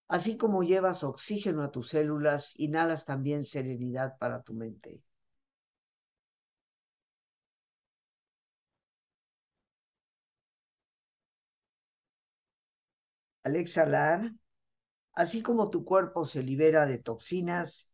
así 0.08 0.38
como 0.38 0.64
llevas 0.64 1.04
oxígeno 1.04 1.62
a 1.62 1.70
tus 1.72 1.90
células, 1.90 2.54
inhalas 2.56 3.04
también 3.04 3.44
serenidad 3.44 4.18
para 4.18 4.42
tu 4.42 4.54
mente. 4.54 5.04
Al 13.44 13.56
exhalar, 13.56 14.34
así 15.14 15.44
como 15.44 15.70
tu 15.72 15.86
cuerpo 15.86 16.26
se 16.26 16.44
libera 16.44 16.86
de 16.88 17.00
toxinas, 17.00 17.90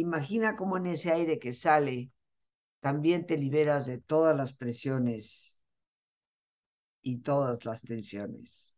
imagina 0.00 0.56
cómo 0.56 0.76
en 0.76 0.86
ese 0.86 1.10
aire 1.12 1.38
que 1.38 1.52
sale, 1.52 2.10
también 2.80 3.26
te 3.26 3.36
liberas 3.38 3.86
de 3.86 3.98
todas 3.98 4.36
las 4.36 4.52
presiones 4.54 5.60
y 7.02 7.18
todas 7.22 7.64
las 7.64 7.82
tensiones. 7.82 8.72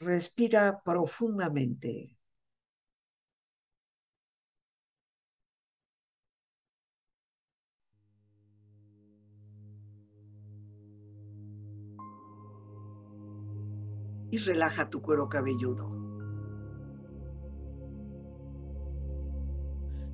Respira 0.00 0.82
profundamente. 0.84 2.18
Y 14.30 14.38
relaja 14.38 14.90
tu 14.90 15.00
cuero 15.00 15.28
cabelludo. 15.28 16.01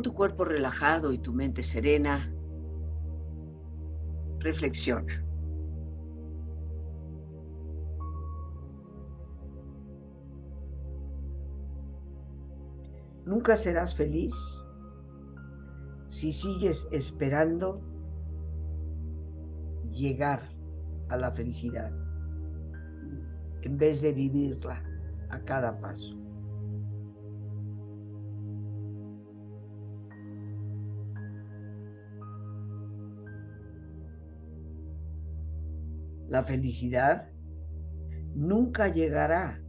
Con 0.00 0.12
tu 0.12 0.14
cuerpo 0.14 0.46
relajado 0.46 1.12
y 1.12 1.18
tu 1.18 1.30
mente 1.30 1.62
serena, 1.62 2.32
reflexiona. 4.38 5.22
Nunca 13.26 13.56
serás 13.56 13.94
feliz 13.94 14.32
si 16.08 16.32
sigues 16.32 16.88
esperando 16.92 17.82
llegar 19.90 20.48
a 21.10 21.18
la 21.18 21.30
felicidad 21.30 21.92
en 23.60 23.76
vez 23.76 24.00
de 24.00 24.14
vivirla 24.14 24.82
a 25.28 25.38
cada 25.40 25.78
paso. 25.78 26.19
La 36.30 36.44
felicidad 36.44 37.28
nunca 38.36 38.86
llegará 38.86 39.60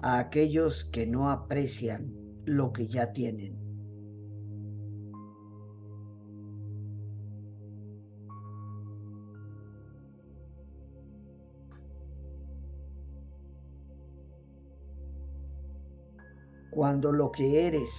a 0.00 0.18
aquellos 0.18 0.84
que 0.86 1.06
no 1.06 1.30
aprecian 1.30 2.12
lo 2.44 2.72
que 2.72 2.88
ya 2.88 3.12
tienen. 3.12 3.56
Cuando 16.72 17.12
lo 17.12 17.30
que 17.30 17.68
eres 17.68 17.90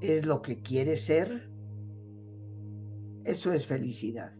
es 0.00 0.24
lo 0.24 0.40
que 0.40 0.62
quieres 0.62 1.04
ser, 1.04 1.50
eso 3.24 3.52
es 3.52 3.66
felicidad. 3.66 4.39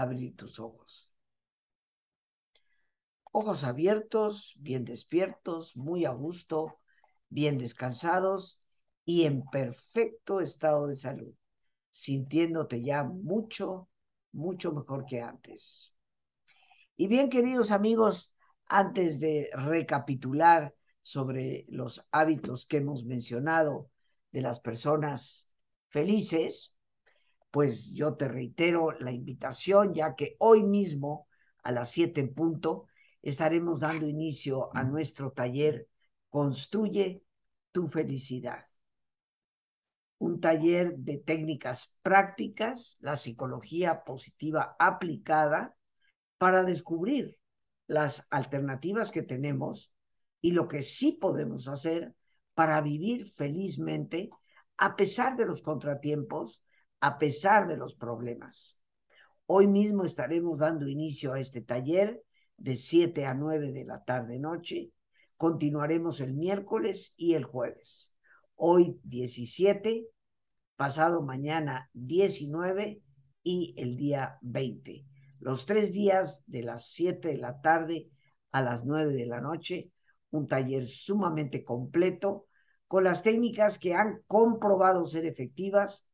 abrir 0.00 0.36
tus 0.36 0.60
ojos. 0.60 1.10
Ojos 3.32 3.64
abiertos, 3.64 4.54
bien 4.58 4.84
despiertos, 4.84 5.76
muy 5.76 6.04
a 6.04 6.10
gusto, 6.10 6.78
bien 7.28 7.58
descansados 7.58 8.60
y 9.04 9.24
en 9.24 9.44
perfecto 9.50 10.40
estado 10.40 10.86
de 10.86 10.96
salud, 10.96 11.34
sintiéndote 11.90 12.82
ya 12.82 13.04
mucho, 13.04 13.88
mucho 14.32 14.72
mejor 14.72 15.04
que 15.04 15.20
antes. 15.20 15.92
Y 16.96 17.06
bien, 17.06 17.28
queridos 17.28 17.70
amigos, 17.70 18.34
antes 18.66 19.20
de 19.20 19.50
recapitular 19.52 20.74
sobre 21.02 21.64
los 21.68 22.04
hábitos 22.10 22.66
que 22.66 22.78
hemos 22.78 23.04
mencionado 23.04 23.90
de 24.32 24.42
las 24.42 24.60
personas 24.60 25.48
felices, 25.88 26.77
pues 27.50 27.92
yo 27.92 28.14
te 28.14 28.28
reitero 28.28 28.92
la 28.92 29.12
invitación, 29.12 29.94
ya 29.94 30.14
que 30.14 30.36
hoy 30.38 30.62
mismo 30.62 31.26
a 31.62 31.72
las 31.72 31.90
7 31.90 32.20
en 32.20 32.34
punto 32.34 32.86
estaremos 33.22 33.80
dando 33.80 34.06
inicio 34.06 34.70
a 34.74 34.84
nuestro 34.84 35.32
taller 35.32 35.88
Construye 36.28 37.22
tu 37.72 37.88
felicidad. 37.88 38.66
Un 40.18 40.40
taller 40.40 40.96
de 40.96 41.18
técnicas 41.18 41.92
prácticas, 42.02 42.98
la 43.00 43.16
psicología 43.16 44.04
positiva 44.04 44.76
aplicada 44.78 45.74
para 46.36 46.64
descubrir 46.64 47.38
las 47.86 48.26
alternativas 48.30 49.10
que 49.10 49.22
tenemos 49.22 49.92
y 50.40 50.52
lo 50.52 50.68
que 50.68 50.82
sí 50.82 51.12
podemos 51.12 51.68
hacer 51.68 52.14
para 52.54 52.80
vivir 52.80 53.30
felizmente 53.30 54.28
a 54.76 54.96
pesar 54.96 55.36
de 55.36 55.46
los 55.46 55.62
contratiempos, 55.62 56.62
a 57.00 57.18
pesar 57.18 57.68
de 57.68 57.76
los 57.76 57.94
problemas. 57.94 58.76
Hoy 59.46 59.66
mismo 59.66 60.04
estaremos 60.04 60.58
dando 60.58 60.88
inicio 60.88 61.32
a 61.32 61.40
este 61.40 61.60
taller 61.60 62.22
de 62.56 62.76
7 62.76 63.24
a 63.26 63.34
9 63.34 63.72
de 63.72 63.84
la 63.84 64.04
tarde-noche. 64.04 64.90
Continuaremos 65.36 66.20
el 66.20 66.34
miércoles 66.34 67.14
y 67.16 67.34
el 67.34 67.44
jueves. 67.44 68.12
Hoy 68.56 68.98
17, 69.04 70.06
pasado 70.76 71.22
mañana 71.22 71.88
19 71.92 73.00
y 73.44 73.74
el 73.78 73.96
día 73.96 74.38
20. 74.42 75.06
Los 75.38 75.66
tres 75.66 75.92
días 75.92 76.42
de 76.46 76.64
las 76.64 76.90
7 76.90 77.28
de 77.28 77.38
la 77.38 77.60
tarde 77.60 78.10
a 78.50 78.60
las 78.60 78.84
9 78.84 79.14
de 79.14 79.26
la 79.26 79.40
noche. 79.40 79.92
Un 80.30 80.48
taller 80.48 80.84
sumamente 80.84 81.64
completo 81.64 82.46
con 82.88 83.04
las 83.04 83.22
técnicas 83.22 83.78
que 83.78 83.94
han 83.94 84.22
comprobado 84.26 85.06
ser 85.06 85.26
efectivas 85.26 86.07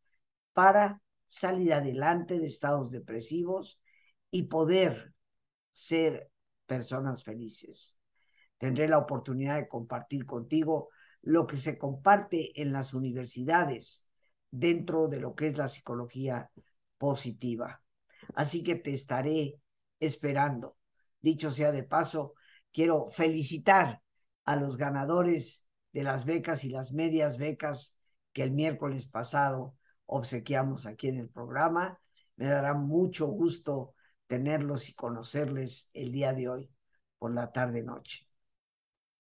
para 0.55 1.03
salir 1.29 1.75
adelante 1.75 2.39
de 2.39 2.47
estados 2.47 2.91
depresivos 2.91 3.81
y 4.31 4.45
poder 4.45 5.13
ser 5.73 6.31
personas 6.67 7.23
felices. 7.23 7.99
tendré 8.57 8.89
la 8.89 8.99
oportunidad 8.99 9.57
de 9.57 9.69
compartir 9.69 10.25
contigo 10.25 10.89
lo 11.21 11.47
que 11.47 11.59
se 11.59 11.77
comparte 11.77 12.59
en 12.63 12.73
las 12.73 12.95
universidades 12.95 14.07
dentro 14.51 15.09
de 15.09 15.21
lo 15.21 15.35
que 15.35 15.49
es 15.49 15.59
la 15.59 15.69
psicología 15.69 16.51
positiva. 16.97 17.83
Así 18.35 18.63
que 18.63 18.77
te 18.77 18.93
estaré 18.93 19.61
esperando. 20.01 20.79
Dicho 21.21 21.51
sea 21.51 21.73
de 21.73 21.83
paso, 21.83 22.35
quiero 22.73 23.11
felicitar 23.11 24.01
a 24.45 24.57
los 24.57 24.77
ganadores 24.77 25.65
de 25.93 26.03
las 26.05 26.25
becas 26.25 26.65
y 26.65 26.71
las 26.71 26.93
medias 26.93 27.37
becas 27.37 27.95
que 28.33 28.45
el 28.45 28.53
miércoles 28.53 29.07
pasado 29.09 29.75
obsequiamos 30.07 30.87
aquí 30.87 31.09
en 31.09 31.19
el 31.19 31.29
programa. 31.29 32.01
Me 32.37 32.47
dará 32.47 32.75
mucho 32.75 33.27
gusto 33.27 33.95
tenerlos 34.27 34.89
y 34.89 34.95
conocerles 34.95 35.91
el 35.93 36.13
día 36.13 36.33
de 36.33 36.49
hoy 36.49 36.71
por 37.19 37.35
la 37.35 37.53
tarde-noche. 37.53 38.27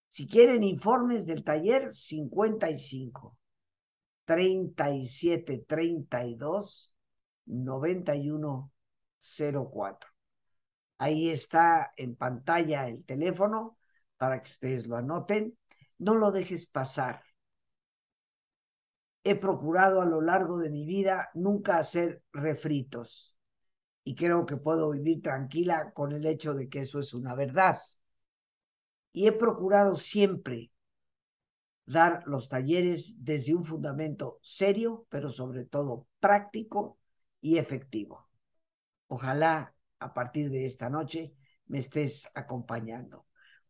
Si 0.08 0.28
quieren 0.28 0.62
informes 0.62 1.26
del 1.26 1.42
taller, 1.42 1.90
55 1.90 3.36
37 4.24 5.64
32 5.66 6.94
91 7.46 8.72
04. 9.20 10.10
Ahí 10.98 11.30
está 11.30 11.92
en 11.96 12.14
pantalla 12.16 12.88
el 12.88 13.04
teléfono 13.04 13.76
para 14.16 14.42
que 14.42 14.50
ustedes 14.50 14.86
lo 14.86 14.96
anoten. 14.96 15.56
No 15.98 16.14
lo 16.14 16.30
dejes 16.32 16.66
pasar. 16.66 17.22
He 19.24 19.34
procurado 19.34 20.00
a 20.00 20.06
lo 20.06 20.20
largo 20.20 20.58
de 20.58 20.70
mi 20.70 20.84
vida 20.84 21.30
nunca 21.34 21.78
hacer 21.78 22.22
refritos 22.32 23.36
y 24.04 24.14
creo 24.14 24.46
que 24.46 24.56
puedo 24.58 24.90
vivir 24.90 25.22
tranquila 25.22 25.92
con 25.92 26.12
el 26.12 26.26
hecho 26.26 26.54
de 26.54 26.68
que 26.68 26.80
eso 26.80 26.98
es 27.00 27.14
una 27.14 27.34
verdad. 27.34 27.78
Y 29.12 29.26
he 29.26 29.32
procurado 29.32 29.96
siempre 29.96 30.70
dar 31.86 32.22
los 32.26 32.48
talleres 32.48 33.24
desde 33.24 33.54
un 33.54 33.64
fundamento 33.64 34.38
serio, 34.42 35.06
pero 35.08 35.30
sobre 35.30 35.64
todo 35.64 36.06
práctico 36.20 36.98
y 37.40 37.56
efectivo. 37.58 38.28
Ojalá 39.08 39.74
a 39.98 40.12
partir 40.14 40.50
de 40.50 40.66
esta 40.66 40.90
noche 40.90 41.34
me 41.66 41.78
estés 41.78 42.28
acompañando. 42.34 43.26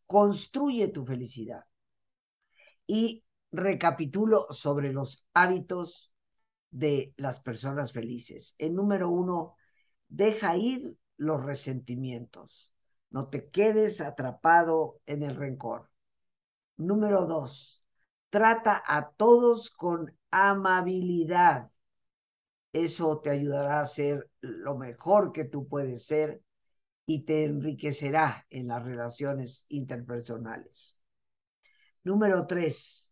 Construye 0.06 0.88
tu 0.88 1.04
felicidad. 1.04 1.64
Y 2.86 3.24
recapitulo 3.56 4.46
sobre 4.50 4.92
los 4.92 5.24
hábitos 5.34 6.12
de 6.70 7.14
las 7.16 7.40
personas 7.40 7.92
felices. 7.92 8.54
El 8.58 8.74
número 8.74 9.08
uno, 9.10 9.56
deja 10.08 10.56
ir 10.56 10.96
los 11.16 11.44
resentimientos. 11.44 12.72
No 13.10 13.28
te 13.28 13.48
quedes 13.50 14.00
atrapado 14.00 15.00
en 15.06 15.22
el 15.22 15.36
rencor. 15.36 15.90
Número 16.76 17.26
dos, 17.26 17.84
trata 18.30 18.82
a 18.84 19.10
todos 19.10 19.70
con 19.70 20.12
amabilidad. 20.30 21.70
Eso 22.72 23.20
te 23.20 23.30
ayudará 23.30 23.80
a 23.80 23.86
ser 23.86 24.28
lo 24.40 24.76
mejor 24.76 25.30
que 25.30 25.44
tú 25.44 25.68
puedes 25.68 26.06
ser 26.06 26.42
y 27.06 27.24
te 27.24 27.44
enriquecerá 27.44 28.46
en 28.50 28.68
las 28.68 28.82
relaciones 28.82 29.64
interpersonales. 29.68 30.96
Número 32.02 32.46
tres, 32.46 33.03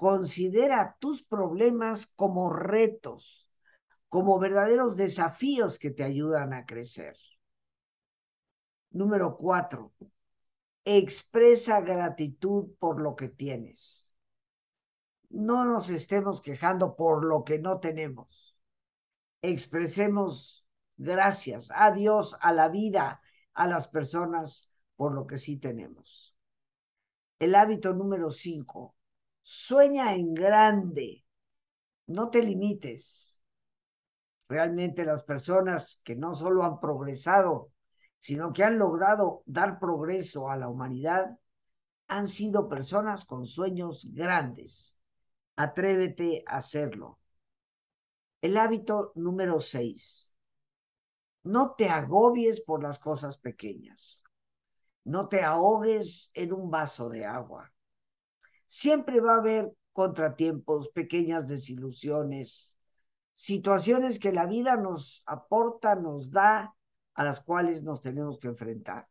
considera 0.00 0.96
tus 0.98 1.22
problemas 1.22 2.06
como 2.16 2.50
retos, 2.50 3.46
como 4.08 4.38
verdaderos 4.38 4.96
desafíos 4.96 5.78
que 5.78 5.90
te 5.90 6.02
ayudan 6.02 6.54
a 6.54 6.64
crecer. 6.64 7.16
Número 8.90 9.36
cuatro, 9.36 9.92
expresa 10.84 11.80
gratitud 11.82 12.70
por 12.78 13.00
lo 13.00 13.14
que 13.14 13.28
tienes. 13.28 14.10
No 15.28 15.66
nos 15.66 15.90
estemos 15.90 16.40
quejando 16.40 16.96
por 16.96 17.24
lo 17.24 17.44
que 17.44 17.58
no 17.58 17.78
tenemos 17.78 18.50
expresemos 19.42 20.66
gracias 20.96 21.70
a 21.74 21.90
Dios, 21.92 22.36
a 22.40 22.52
la 22.52 22.68
vida, 22.68 23.22
a 23.54 23.66
las 23.66 23.88
personas 23.88 24.70
por 24.96 25.14
lo 25.14 25.26
que 25.26 25.38
sí 25.38 25.56
tenemos. 25.56 26.34
El 27.38 27.54
hábito 27.54 27.94
número 27.94 28.30
cinco, 28.30 28.94
sueña 29.52 30.14
en 30.14 30.32
grande, 30.32 31.24
no 32.06 32.30
te 32.30 32.40
limites. 32.40 33.36
Realmente 34.48 35.04
las 35.04 35.24
personas 35.24 36.00
que 36.04 36.14
no 36.14 36.36
solo 36.36 36.62
han 36.62 36.78
progresado, 36.78 37.72
sino 38.20 38.52
que 38.52 38.62
han 38.62 38.78
logrado 38.78 39.42
dar 39.46 39.80
progreso 39.80 40.48
a 40.48 40.56
la 40.56 40.68
humanidad, 40.68 41.36
han 42.06 42.28
sido 42.28 42.68
personas 42.68 43.24
con 43.24 43.44
sueños 43.44 44.06
grandes. 44.12 44.96
Atrévete 45.56 46.44
a 46.46 46.58
hacerlo. 46.58 47.18
El 48.42 48.56
hábito 48.56 49.10
número 49.16 49.60
seis. 49.60 50.32
No 51.42 51.74
te 51.74 51.88
agobies 51.88 52.60
por 52.60 52.84
las 52.84 53.00
cosas 53.00 53.36
pequeñas. 53.36 54.22
No 55.02 55.26
te 55.26 55.42
ahogues 55.42 56.30
en 56.34 56.52
un 56.52 56.70
vaso 56.70 57.08
de 57.08 57.24
agua. 57.24 57.72
Siempre 58.70 59.20
va 59.20 59.34
a 59.34 59.38
haber 59.38 59.72
contratiempos, 59.92 60.90
pequeñas 60.90 61.48
desilusiones, 61.48 62.72
situaciones 63.32 64.20
que 64.20 64.32
la 64.32 64.46
vida 64.46 64.76
nos 64.76 65.24
aporta, 65.26 65.96
nos 65.96 66.30
da, 66.30 66.76
a 67.14 67.24
las 67.24 67.40
cuales 67.40 67.82
nos 67.82 68.00
tenemos 68.00 68.38
que 68.38 68.46
enfrentar. 68.46 69.08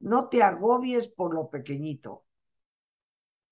No 0.00 0.28
te 0.28 0.42
agobies 0.42 1.06
por 1.06 1.32
lo 1.32 1.48
pequeñito. 1.48 2.26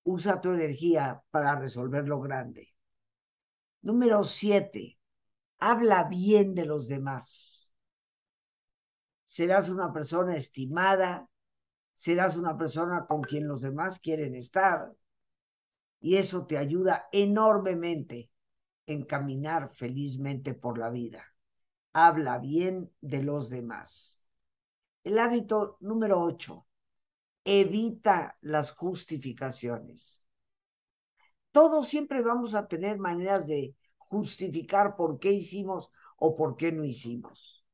Usa 0.02 0.40
tu 0.40 0.50
energía 0.50 1.22
para 1.30 1.54
resolver 1.54 2.08
lo 2.08 2.20
grande. 2.20 2.74
Número 3.82 4.24
siete 4.24 4.98
habla 5.60 6.02
bien 6.08 6.56
de 6.56 6.64
los 6.64 6.88
demás. 6.88 7.70
Serás 9.26 9.68
una 9.68 9.92
persona 9.92 10.34
estimada, 10.34 11.30
serás 11.92 12.34
una 12.34 12.58
persona 12.58 13.06
con 13.06 13.22
quien 13.22 13.46
los 13.46 13.60
demás 13.60 14.00
quieren 14.00 14.34
estar 14.34 14.92
y 16.00 16.16
eso 16.16 16.46
te 16.46 16.58
ayuda 16.58 17.08
enormemente 17.12 18.30
en 18.86 19.04
caminar 19.04 19.68
felizmente 19.68 20.54
por 20.54 20.78
la 20.78 20.90
vida. 20.90 21.24
Habla 21.92 22.38
bien 22.38 22.92
de 23.00 23.22
los 23.22 23.50
demás. 23.50 24.20
El 25.02 25.18
hábito 25.18 25.76
número 25.80 26.20
ocho, 26.20 26.66
evita 27.44 28.36
las 28.40 28.72
justificaciones. 28.72 30.20
Todos 31.52 31.88
siempre 31.88 32.22
vamos 32.22 32.54
a 32.54 32.68
tener 32.68 32.98
maneras 32.98 33.46
de 33.46 33.74
justificar 33.98 34.96
por 34.96 35.18
qué 35.18 35.32
hicimos 35.32 35.90
o 36.18 36.36
por 36.36 36.56
qué 36.56 36.72
no 36.72 36.84
hicimos. 36.84 37.64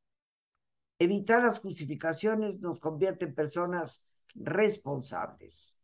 Evitar 0.98 1.42
las 1.42 1.58
justificaciones 1.58 2.61
nos 2.61 2.78
convierte 2.78 3.24
en 3.24 3.35
personas 3.35 4.04
responsables. 4.35 5.78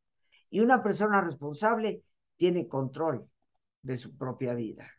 Y 0.51 0.61
una 0.61 0.83
persona 0.83 1.21
responsable 1.21 2.05
tiene 2.39 2.67
control 2.67 3.29
de 3.83 3.99
su 3.99 4.17
propia 4.17 4.55
vida. 4.55 4.91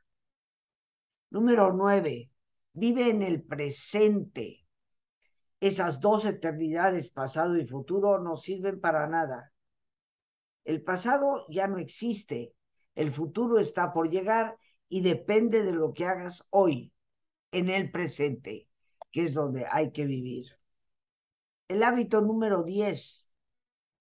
Número 1.31 1.73
nueve, 1.73 2.29
vive 2.73 3.09
en 3.09 3.23
el 3.23 3.41
presente. 3.41 4.67
Esas 5.59 5.99
dos 5.99 6.25
eternidades, 6.25 7.09
pasado 7.09 7.57
y 7.57 7.65
futuro, 7.65 8.19
no 8.19 8.35
sirven 8.35 8.79
para 8.79 9.07
nada. 9.07 9.51
El 10.63 10.83
pasado 10.83 11.45
ya 11.49 11.67
no 11.67 11.79
existe, 11.79 12.53
el 12.95 13.11
futuro 13.11 13.59
está 13.59 13.91
por 13.91 14.09
llegar 14.09 14.57
y 14.87 15.01
depende 15.01 15.63
de 15.63 15.71
lo 15.71 15.93
que 15.93 16.05
hagas 16.05 16.45
hoy, 16.49 16.91
en 17.51 17.69
el 17.69 17.91
presente, 17.91 18.67
que 19.11 19.23
es 19.23 19.33
donde 19.33 19.65
hay 19.71 19.91
que 19.91 20.05
vivir. 20.05 20.45
El 21.67 21.83
hábito 21.83 22.21
número 22.21 22.63
10. 22.63 23.28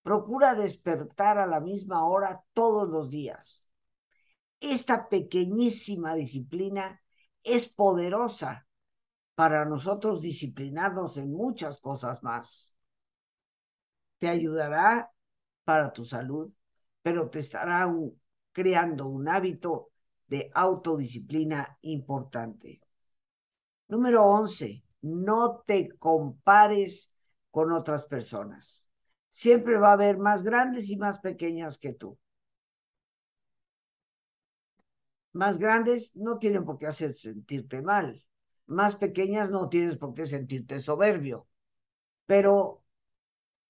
Procura 0.02 0.54
despertar 0.54 1.38
a 1.38 1.46
la 1.46 1.60
misma 1.60 2.06
hora 2.06 2.42
todos 2.52 2.88
los 2.88 3.10
días. 3.10 3.66
Esta 4.60 5.08
pequeñísima 5.08 6.14
disciplina 6.14 7.00
es 7.42 7.68
poderosa 7.68 8.66
para 9.34 9.64
nosotros 9.64 10.20
disciplinarnos 10.20 11.16
en 11.16 11.32
muchas 11.32 11.78
cosas 11.78 12.22
más. 12.22 12.74
Te 14.18 14.28
ayudará 14.28 15.12
para 15.64 15.92
tu 15.92 16.04
salud, 16.04 16.52
pero 17.02 17.30
te 17.30 17.38
estará 17.38 17.88
creando 18.52 19.06
un 19.06 19.28
hábito 19.28 19.90
de 20.26 20.50
autodisciplina 20.54 21.78
importante. 21.82 22.80
Número 23.88 24.24
11, 24.24 24.82
no 25.02 25.62
te 25.66 25.96
compares 25.98 27.12
con 27.50 27.72
otras 27.72 28.06
personas. 28.06 28.87
Siempre 29.38 29.78
va 29.78 29.90
a 29.90 29.92
haber 29.92 30.18
más 30.18 30.42
grandes 30.42 30.90
y 30.90 30.96
más 30.96 31.20
pequeñas 31.20 31.78
que 31.78 31.92
tú. 31.92 32.18
Más 35.32 35.58
grandes 35.58 36.10
no 36.16 36.38
tienen 36.38 36.64
por 36.64 36.76
qué 36.76 36.88
hacer 36.88 37.12
sentirte 37.12 37.80
mal. 37.80 38.24
Más 38.66 38.96
pequeñas 38.96 39.52
no 39.52 39.68
tienes 39.68 39.96
por 39.96 40.12
qué 40.12 40.26
sentirte 40.26 40.80
soberbio. 40.80 41.46
Pero 42.26 42.82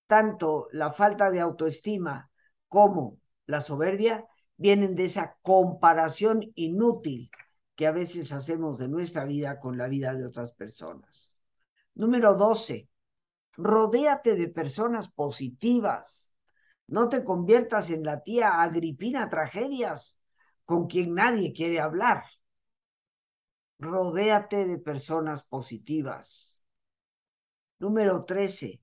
tanto 0.06 0.68
la 0.72 0.90
falta 0.90 1.30
de 1.30 1.40
autoestima 1.40 2.30
como 2.68 3.18
la 3.44 3.60
soberbia 3.60 4.24
vienen 4.56 4.94
de 4.94 5.04
esa 5.04 5.36
comparación 5.42 6.50
inútil 6.54 7.30
que 7.74 7.86
a 7.86 7.92
veces 7.92 8.32
hacemos 8.32 8.78
de 8.78 8.88
nuestra 8.88 9.26
vida 9.26 9.60
con 9.60 9.76
la 9.76 9.86
vida 9.86 10.14
de 10.14 10.24
otras 10.24 10.52
personas. 10.52 11.36
Número 11.94 12.36
12, 12.36 12.87
rodéate 13.58 14.36
de 14.36 14.48
personas 14.48 15.08
positivas. 15.08 16.32
No 16.86 17.08
te 17.08 17.24
conviertas 17.24 17.90
en 17.90 18.04
la 18.04 18.22
tía 18.22 18.62
Agripina 18.62 19.28
Tragedias 19.28 20.18
con 20.64 20.86
quien 20.86 21.14
nadie 21.14 21.52
quiere 21.52 21.80
hablar. 21.80 22.24
Rodéate 23.80 24.64
de 24.64 24.78
personas 24.78 25.42
positivas. 25.42 26.60
Número 27.80 28.24
13. 28.24 28.80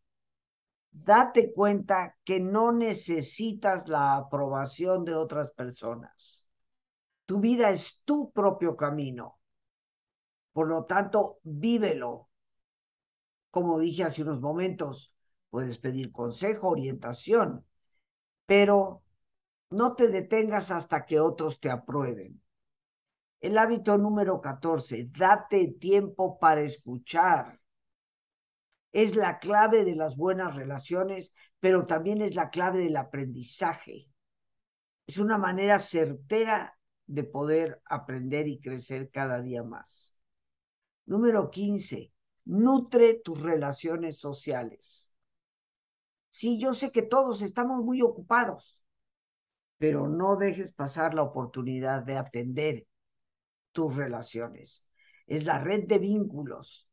Date 0.92 1.54
cuenta 1.54 2.18
que 2.24 2.40
no 2.40 2.72
necesitas 2.72 3.88
la 3.88 4.18
aprobación 4.18 5.06
de 5.06 5.16
otras 5.16 5.52
personas. 5.52 6.46
Tu 7.26 7.40
vida 7.40 7.70
es 7.70 8.02
tu 8.04 8.32
propio 8.32 8.76
camino. 8.76 9.40
Por 10.54 10.68
lo 10.68 10.86
tanto, 10.86 11.40
vívelo. 11.44 12.30
Como 13.56 13.80
dije 13.80 14.04
hace 14.04 14.22
unos 14.22 14.42
momentos, 14.42 15.14
puedes 15.50 15.78
pedir 15.78 16.12
consejo, 16.12 16.68
orientación, 16.68 17.66
pero 18.46 19.02
no 19.70 19.96
te 19.96 20.10
detengas 20.10 20.72
hasta 20.72 21.06
que 21.06 21.22
otros 21.22 21.62
te 21.62 21.70
aprueben. 21.70 22.42
El 23.40 23.58
hábito 23.58 23.98
número 23.98 24.42
14, 24.42 25.08
date 25.10 25.78
tiempo 25.80 26.38
para 26.38 26.64
escuchar. 26.64 27.62
Es 28.92 29.16
la 29.16 29.40
clave 29.40 29.86
de 29.86 29.96
las 29.96 30.18
buenas 30.18 30.54
relaciones, 30.54 31.34
pero 31.62 31.86
también 31.86 32.22
es 32.22 32.36
la 32.36 32.50
clave 32.50 32.80
del 32.80 32.98
aprendizaje. 32.98 34.10
Es 35.08 35.18
una 35.18 35.38
manera 35.38 35.80
certera 35.80 36.78
de 37.08 37.24
poder 37.24 37.82
aprender 37.86 38.50
y 38.50 38.60
crecer 38.60 39.12
cada 39.12 39.42
día 39.42 39.64
más. 39.64 40.14
Número 41.06 41.50
15, 41.50 42.12
nutre 42.46 43.16
tus 43.16 43.42
relaciones 43.42 44.18
sociales. 44.18 45.12
Sí, 46.30 46.60
yo 46.60 46.74
sé 46.74 46.92
que 46.92 47.02
todos 47.02 47.42
estamos 47.42 47.84
muy 47.84 48.02
ocupados, 48.02 48.82
pero 49.78 50.08
no 50.08 50.36
dejes 50.36 50.72
pasar 50.72 51.14
la 51.14 51.24
oportunidad 51.24 52.04
de 52.04 52.18
atender 52.18 52.88
tus 53.72 53.96
relaciones. 53.96 54.86
Es 55.28 55.46
la 55.46 55.60
red 55.60 55.86
de 55.88 56.00
vínculos 56.00 56.88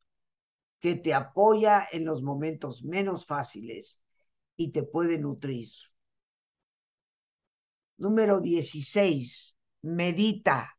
que 0.80 0.96
te 0.96 1.14
apoya 1.14 1.86
en 1.92 2.05
los 2.05 2.22
momentos 2.22 2.82
menos 2.84 3.26
fáciles 3.26 4.00
y 4.57 4.72
te 4.72 4.82
puede 4.82 5.18
nutrir. 5.18 5.68
Número 7.98 8.40
16. 8.40 9.57
Medita. 9.82 10.76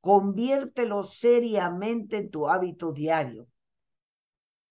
Conviértelo 0.00 1.02
seriamente 1.02 2.18
en 2.18 2.30
tu 2.30 2.48
hábito 2.48 2.92
diario. 2.92 3.48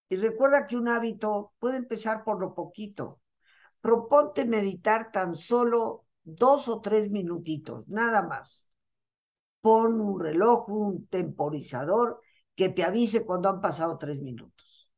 Y 0.08 0.16
recuerda 0.16 0.66
que 0.66 0.76
un 0.76 0.88
hábito 0.88 1.52
puede 1.58 1.76
empezar 1.76 2.24
por 2.24 2.40
lo 2.40 2.54
poquito. 2.54 3.20
Proponte 3.80 4.44
meditar 4.44 5.12
tan 5.12 5.34
solo 5.34 6.06
dos 6.24 6.68
o 6.68 6.80
tres 6.80 7.10
minutitos, 7.10 7.88
nada 7.88 8.22
más. 8.22 8.66
Pon 9.60 10.00
un 10.00 10.20
reloj, 10.20 10.68
un 10.68 11.06
temporizador 11.06 12.20
que 12.54 12.68
te 12.70 12.84
avise 12.84 13.24
cuando 13.24 13.48
han 13.48 13.60
pasado 13.60 13.98
tres 13.98 14.20
minutos. 14.20 14.90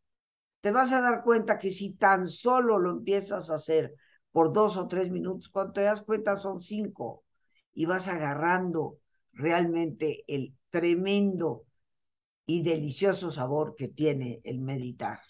Te 0.60 0.70
vas 0.70 0.92
a 0.92 1.00
dar 1.00 1.22
cuenta 1.22 1.58
que 1.58 1.70
si 1.70 1.94
tan 1.94 2.26
solo 2.26 2.78
lo 2.78 2.90
empiezas 2.90 3.50
a 3.50 3.54
hacer 3.54 3.94
por 4.30 4.52
dos 4.52 4.76
o 4.76 4.86
tres 4.86 5.10
minutos, 5.10 5.48
cuando 5.48 5.72
te 5.72 5.82
das 5.82 6.02
cuenta 6.02 6.36
son 6.36 6.60
cinco 6.60 7.24
y 7.72 7.86
vas 7.86 8.08
agarrando 8.08 8.98
realmente 9.32 10.24
el 10.26 10.54
tremendo 10.70 11.64
y 12.50 12.62
delicioso 12.62 13.30
sabor 13.30 13.76
que 13.76 13.86
tiene 13.86 14.40
el 14.42 14.60
meditar. 14.60 15.20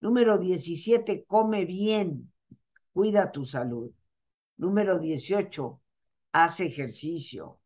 Número 0.00 0.36
17, 0.36 1.24
come 1.26 1.64
bien, 1.64 2.32
cuida 2.92 3.30
tu 3.30 3.44
salud. 3.44 3.92
Número 4.56 4.98
18, 4.98 5.80
haz 6.32 6.58
ejercicio. 6.58 7.60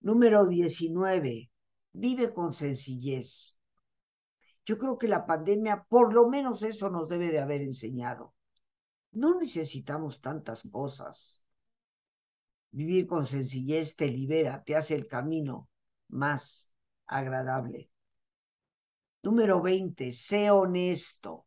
Número 0.00 0.46
19, 0.46 1.50
vive 1.92 2.32
con 2.32 2.52
sencillez. 2.52 3.58
Yo 4.64 4.78
creo 4.78 4.96
que 4.96 5.08
la 5.08 5.26
pandemia, 5.26 5.84
por 5.88 6.14
lo 6.14 6.28
menos 6.28 6.62
eso 6.62 6.88
nos 6.88 7.08
debe 7.08 7.32
de 7.32 7.40
haber 7.40 7.62
enseñado. 7.62 8.32
No 9.10 9.40
necesitamos 9.40 10.20
tantas 10.20 10.62
cosas. 10.70 11.42
Vivir 12.70 13.08
con 13.08 13.26
sencillez 13.26 13.96
te 13.96 14.06
libera, 14.06 14.62
te 14.62 14.76
hace 14.76 14.94
el 14.94 15.08
camino 15.08 15.68
más 16.06 16.71
agradable. 17.06 17.90
Número 19.22 19.60
20, 19.62 20.12
sé 20.12 20.50
honesto, 20.50 21.46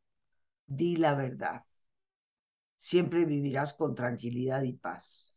di 0.65 0.95
la 0.97 1.13
verdad 1.15 1.65
siempre 2.85 3.25
vivirás 3.25 3.73
con 3.73 3.95
tranquilidad 3.95 4.61
y 4.61 4.73
paz. 4.73 5.35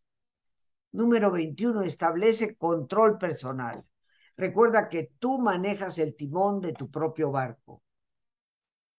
Número 0.92 1.30
21, 1.30 1.82
establece 1.82 2.56
control 2.56 3.16
personal. 3.16 3.84
Recuerda 4.36 4.90
que 4.90 5.12
tú 5.18 5.38
manejas 5.38 5.98
el 5.98 6.14
timón 6.14 6.60
de 6.60 6.74
tu 6.74 6.90
propio 6.90 7.30
barco. 7.30 7.82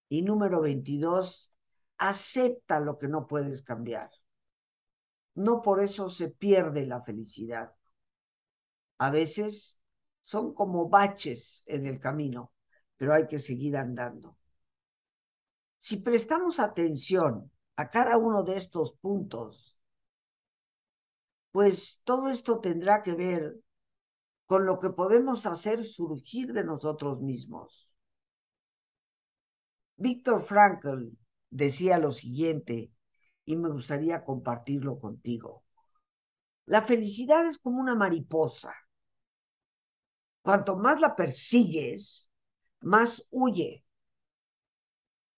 Y 0.09 0.23
número 0.23 0.61
22, 0.61 1.53
acepta 1.97 2.79
lo 2.79 2.97
que 2.97 3.07
no 3.07 3.27
puedes 3.27 3.61
cambiar. 3.61 4.09
No 5.35 5.61
por 5.61 5.81
eso 5.81 6.09
se 6.09 6.29
pierde 6.29 6.87
la 6.87 7.01
felicidad. 7.01 7.71
A 8.97 9.09
veces 9.11 9.78
son 10.29 10.53
como 10.53 10.87
baches 10.89 11.63
en 11.65 11.87
el 11.87 11.99
camino, 11.99 12.51
pero 12.97 13.15
hay 13.15 13.25
que 13.25 13.39
seguir 13.39 13.75
andando. 13.75 14.37
Si 15.79 15.97
prestamos 15.97 16.59
atención 16.59 17.51
a 17.77 17.89
cada 17.89 18.15
uno 18.17 18.43
de 18.43 18.57
estos 18.57 18.93
puntos, 18.93 19.75
pues 21.51 21.99
todo 22.03 22.29
esto 22.29 22.59
tendrá 22.59 23.01
que 23.01 23.13
ver 23.13 23.59
con 24.45 24.67
lo 24.67 24.77
que 24.79 24.91
podemos 24.91 25.47
hacer 25.47 25.83
surgir 25.83 26.53
de 26.53 26.63
nosotros 26.63 27.19
mismos. 27.21 27.89
Víctor 29.95 30.43
Frankl 30.43 31.07
decía 31.49 31.97
lo 31.97 32.11
siguiente, 32.11 32.91
y 33.45 33.55
me 33.55 33.69
gustaría 33.69 34.23
compartirlo 34.23 34.99
contigo. 34.99 35.63
La 36.67 36.83
felicidad 36.83 37.47
es 37.47 37.57
como 37.57 37.79
una 37.79 37.95
mariposa. 37.95 38.75
Cuanto 40.49 40.75
más 40.75 40.99
la 40.99 41.15
persigues, 41.15 42.31
más 42.81 43.27
huye. 43.29 43.85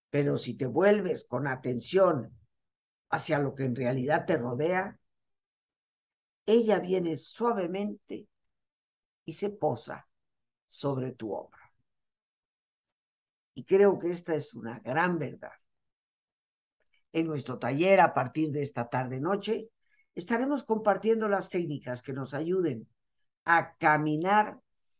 Pero 0.09 0.37
si 0.37 0.53
te 0.53 0.67
vuelves 0.67 1.25
con 1.25 1.47
atención 1.47 2.33
hacia 3.09 3.37
lo 3.37 3.53
que 3.53 3.65
en 3.65 3.75
realidad 3.75 4.25
te 4.25 4.37
rodea, 4.37 4.97
ella 6.45 6.79
viene 6.79 7.17
suavemente 7.17 8.29
y 9.25 9.33
se 9.33 9.49
posa 9.49 10.07
sobre 10.65 11.11
tu 11.11 11.33
obra. 11.33 11.73
Y 13.53 13.65
creo 13.65 13.99
que 13.99 14.11
esta 14.11 14.33
es 14.33 14.53
una 14.53 14.79
gran 14.79 15.19
verdad. 15.19 15.51
En 17.11 17.27
nuestro 17.27 17.59
taller, 17.59 17.99
a 17.99 18.13
partir 18.13 18.53
de 18.53 18.61
esta 18.61 18.87
tarde-noche, 18.87 19.71
estaremos 20.15 20.63
compartiendo 20.63 21.27
las 21.27 21.49
técnicas 21.49 22.01
que 22.01 22.13
nos 22.13 22.33
ayuden 22.33 22.87
a 23.43 23.75
caminar 23.75 24.60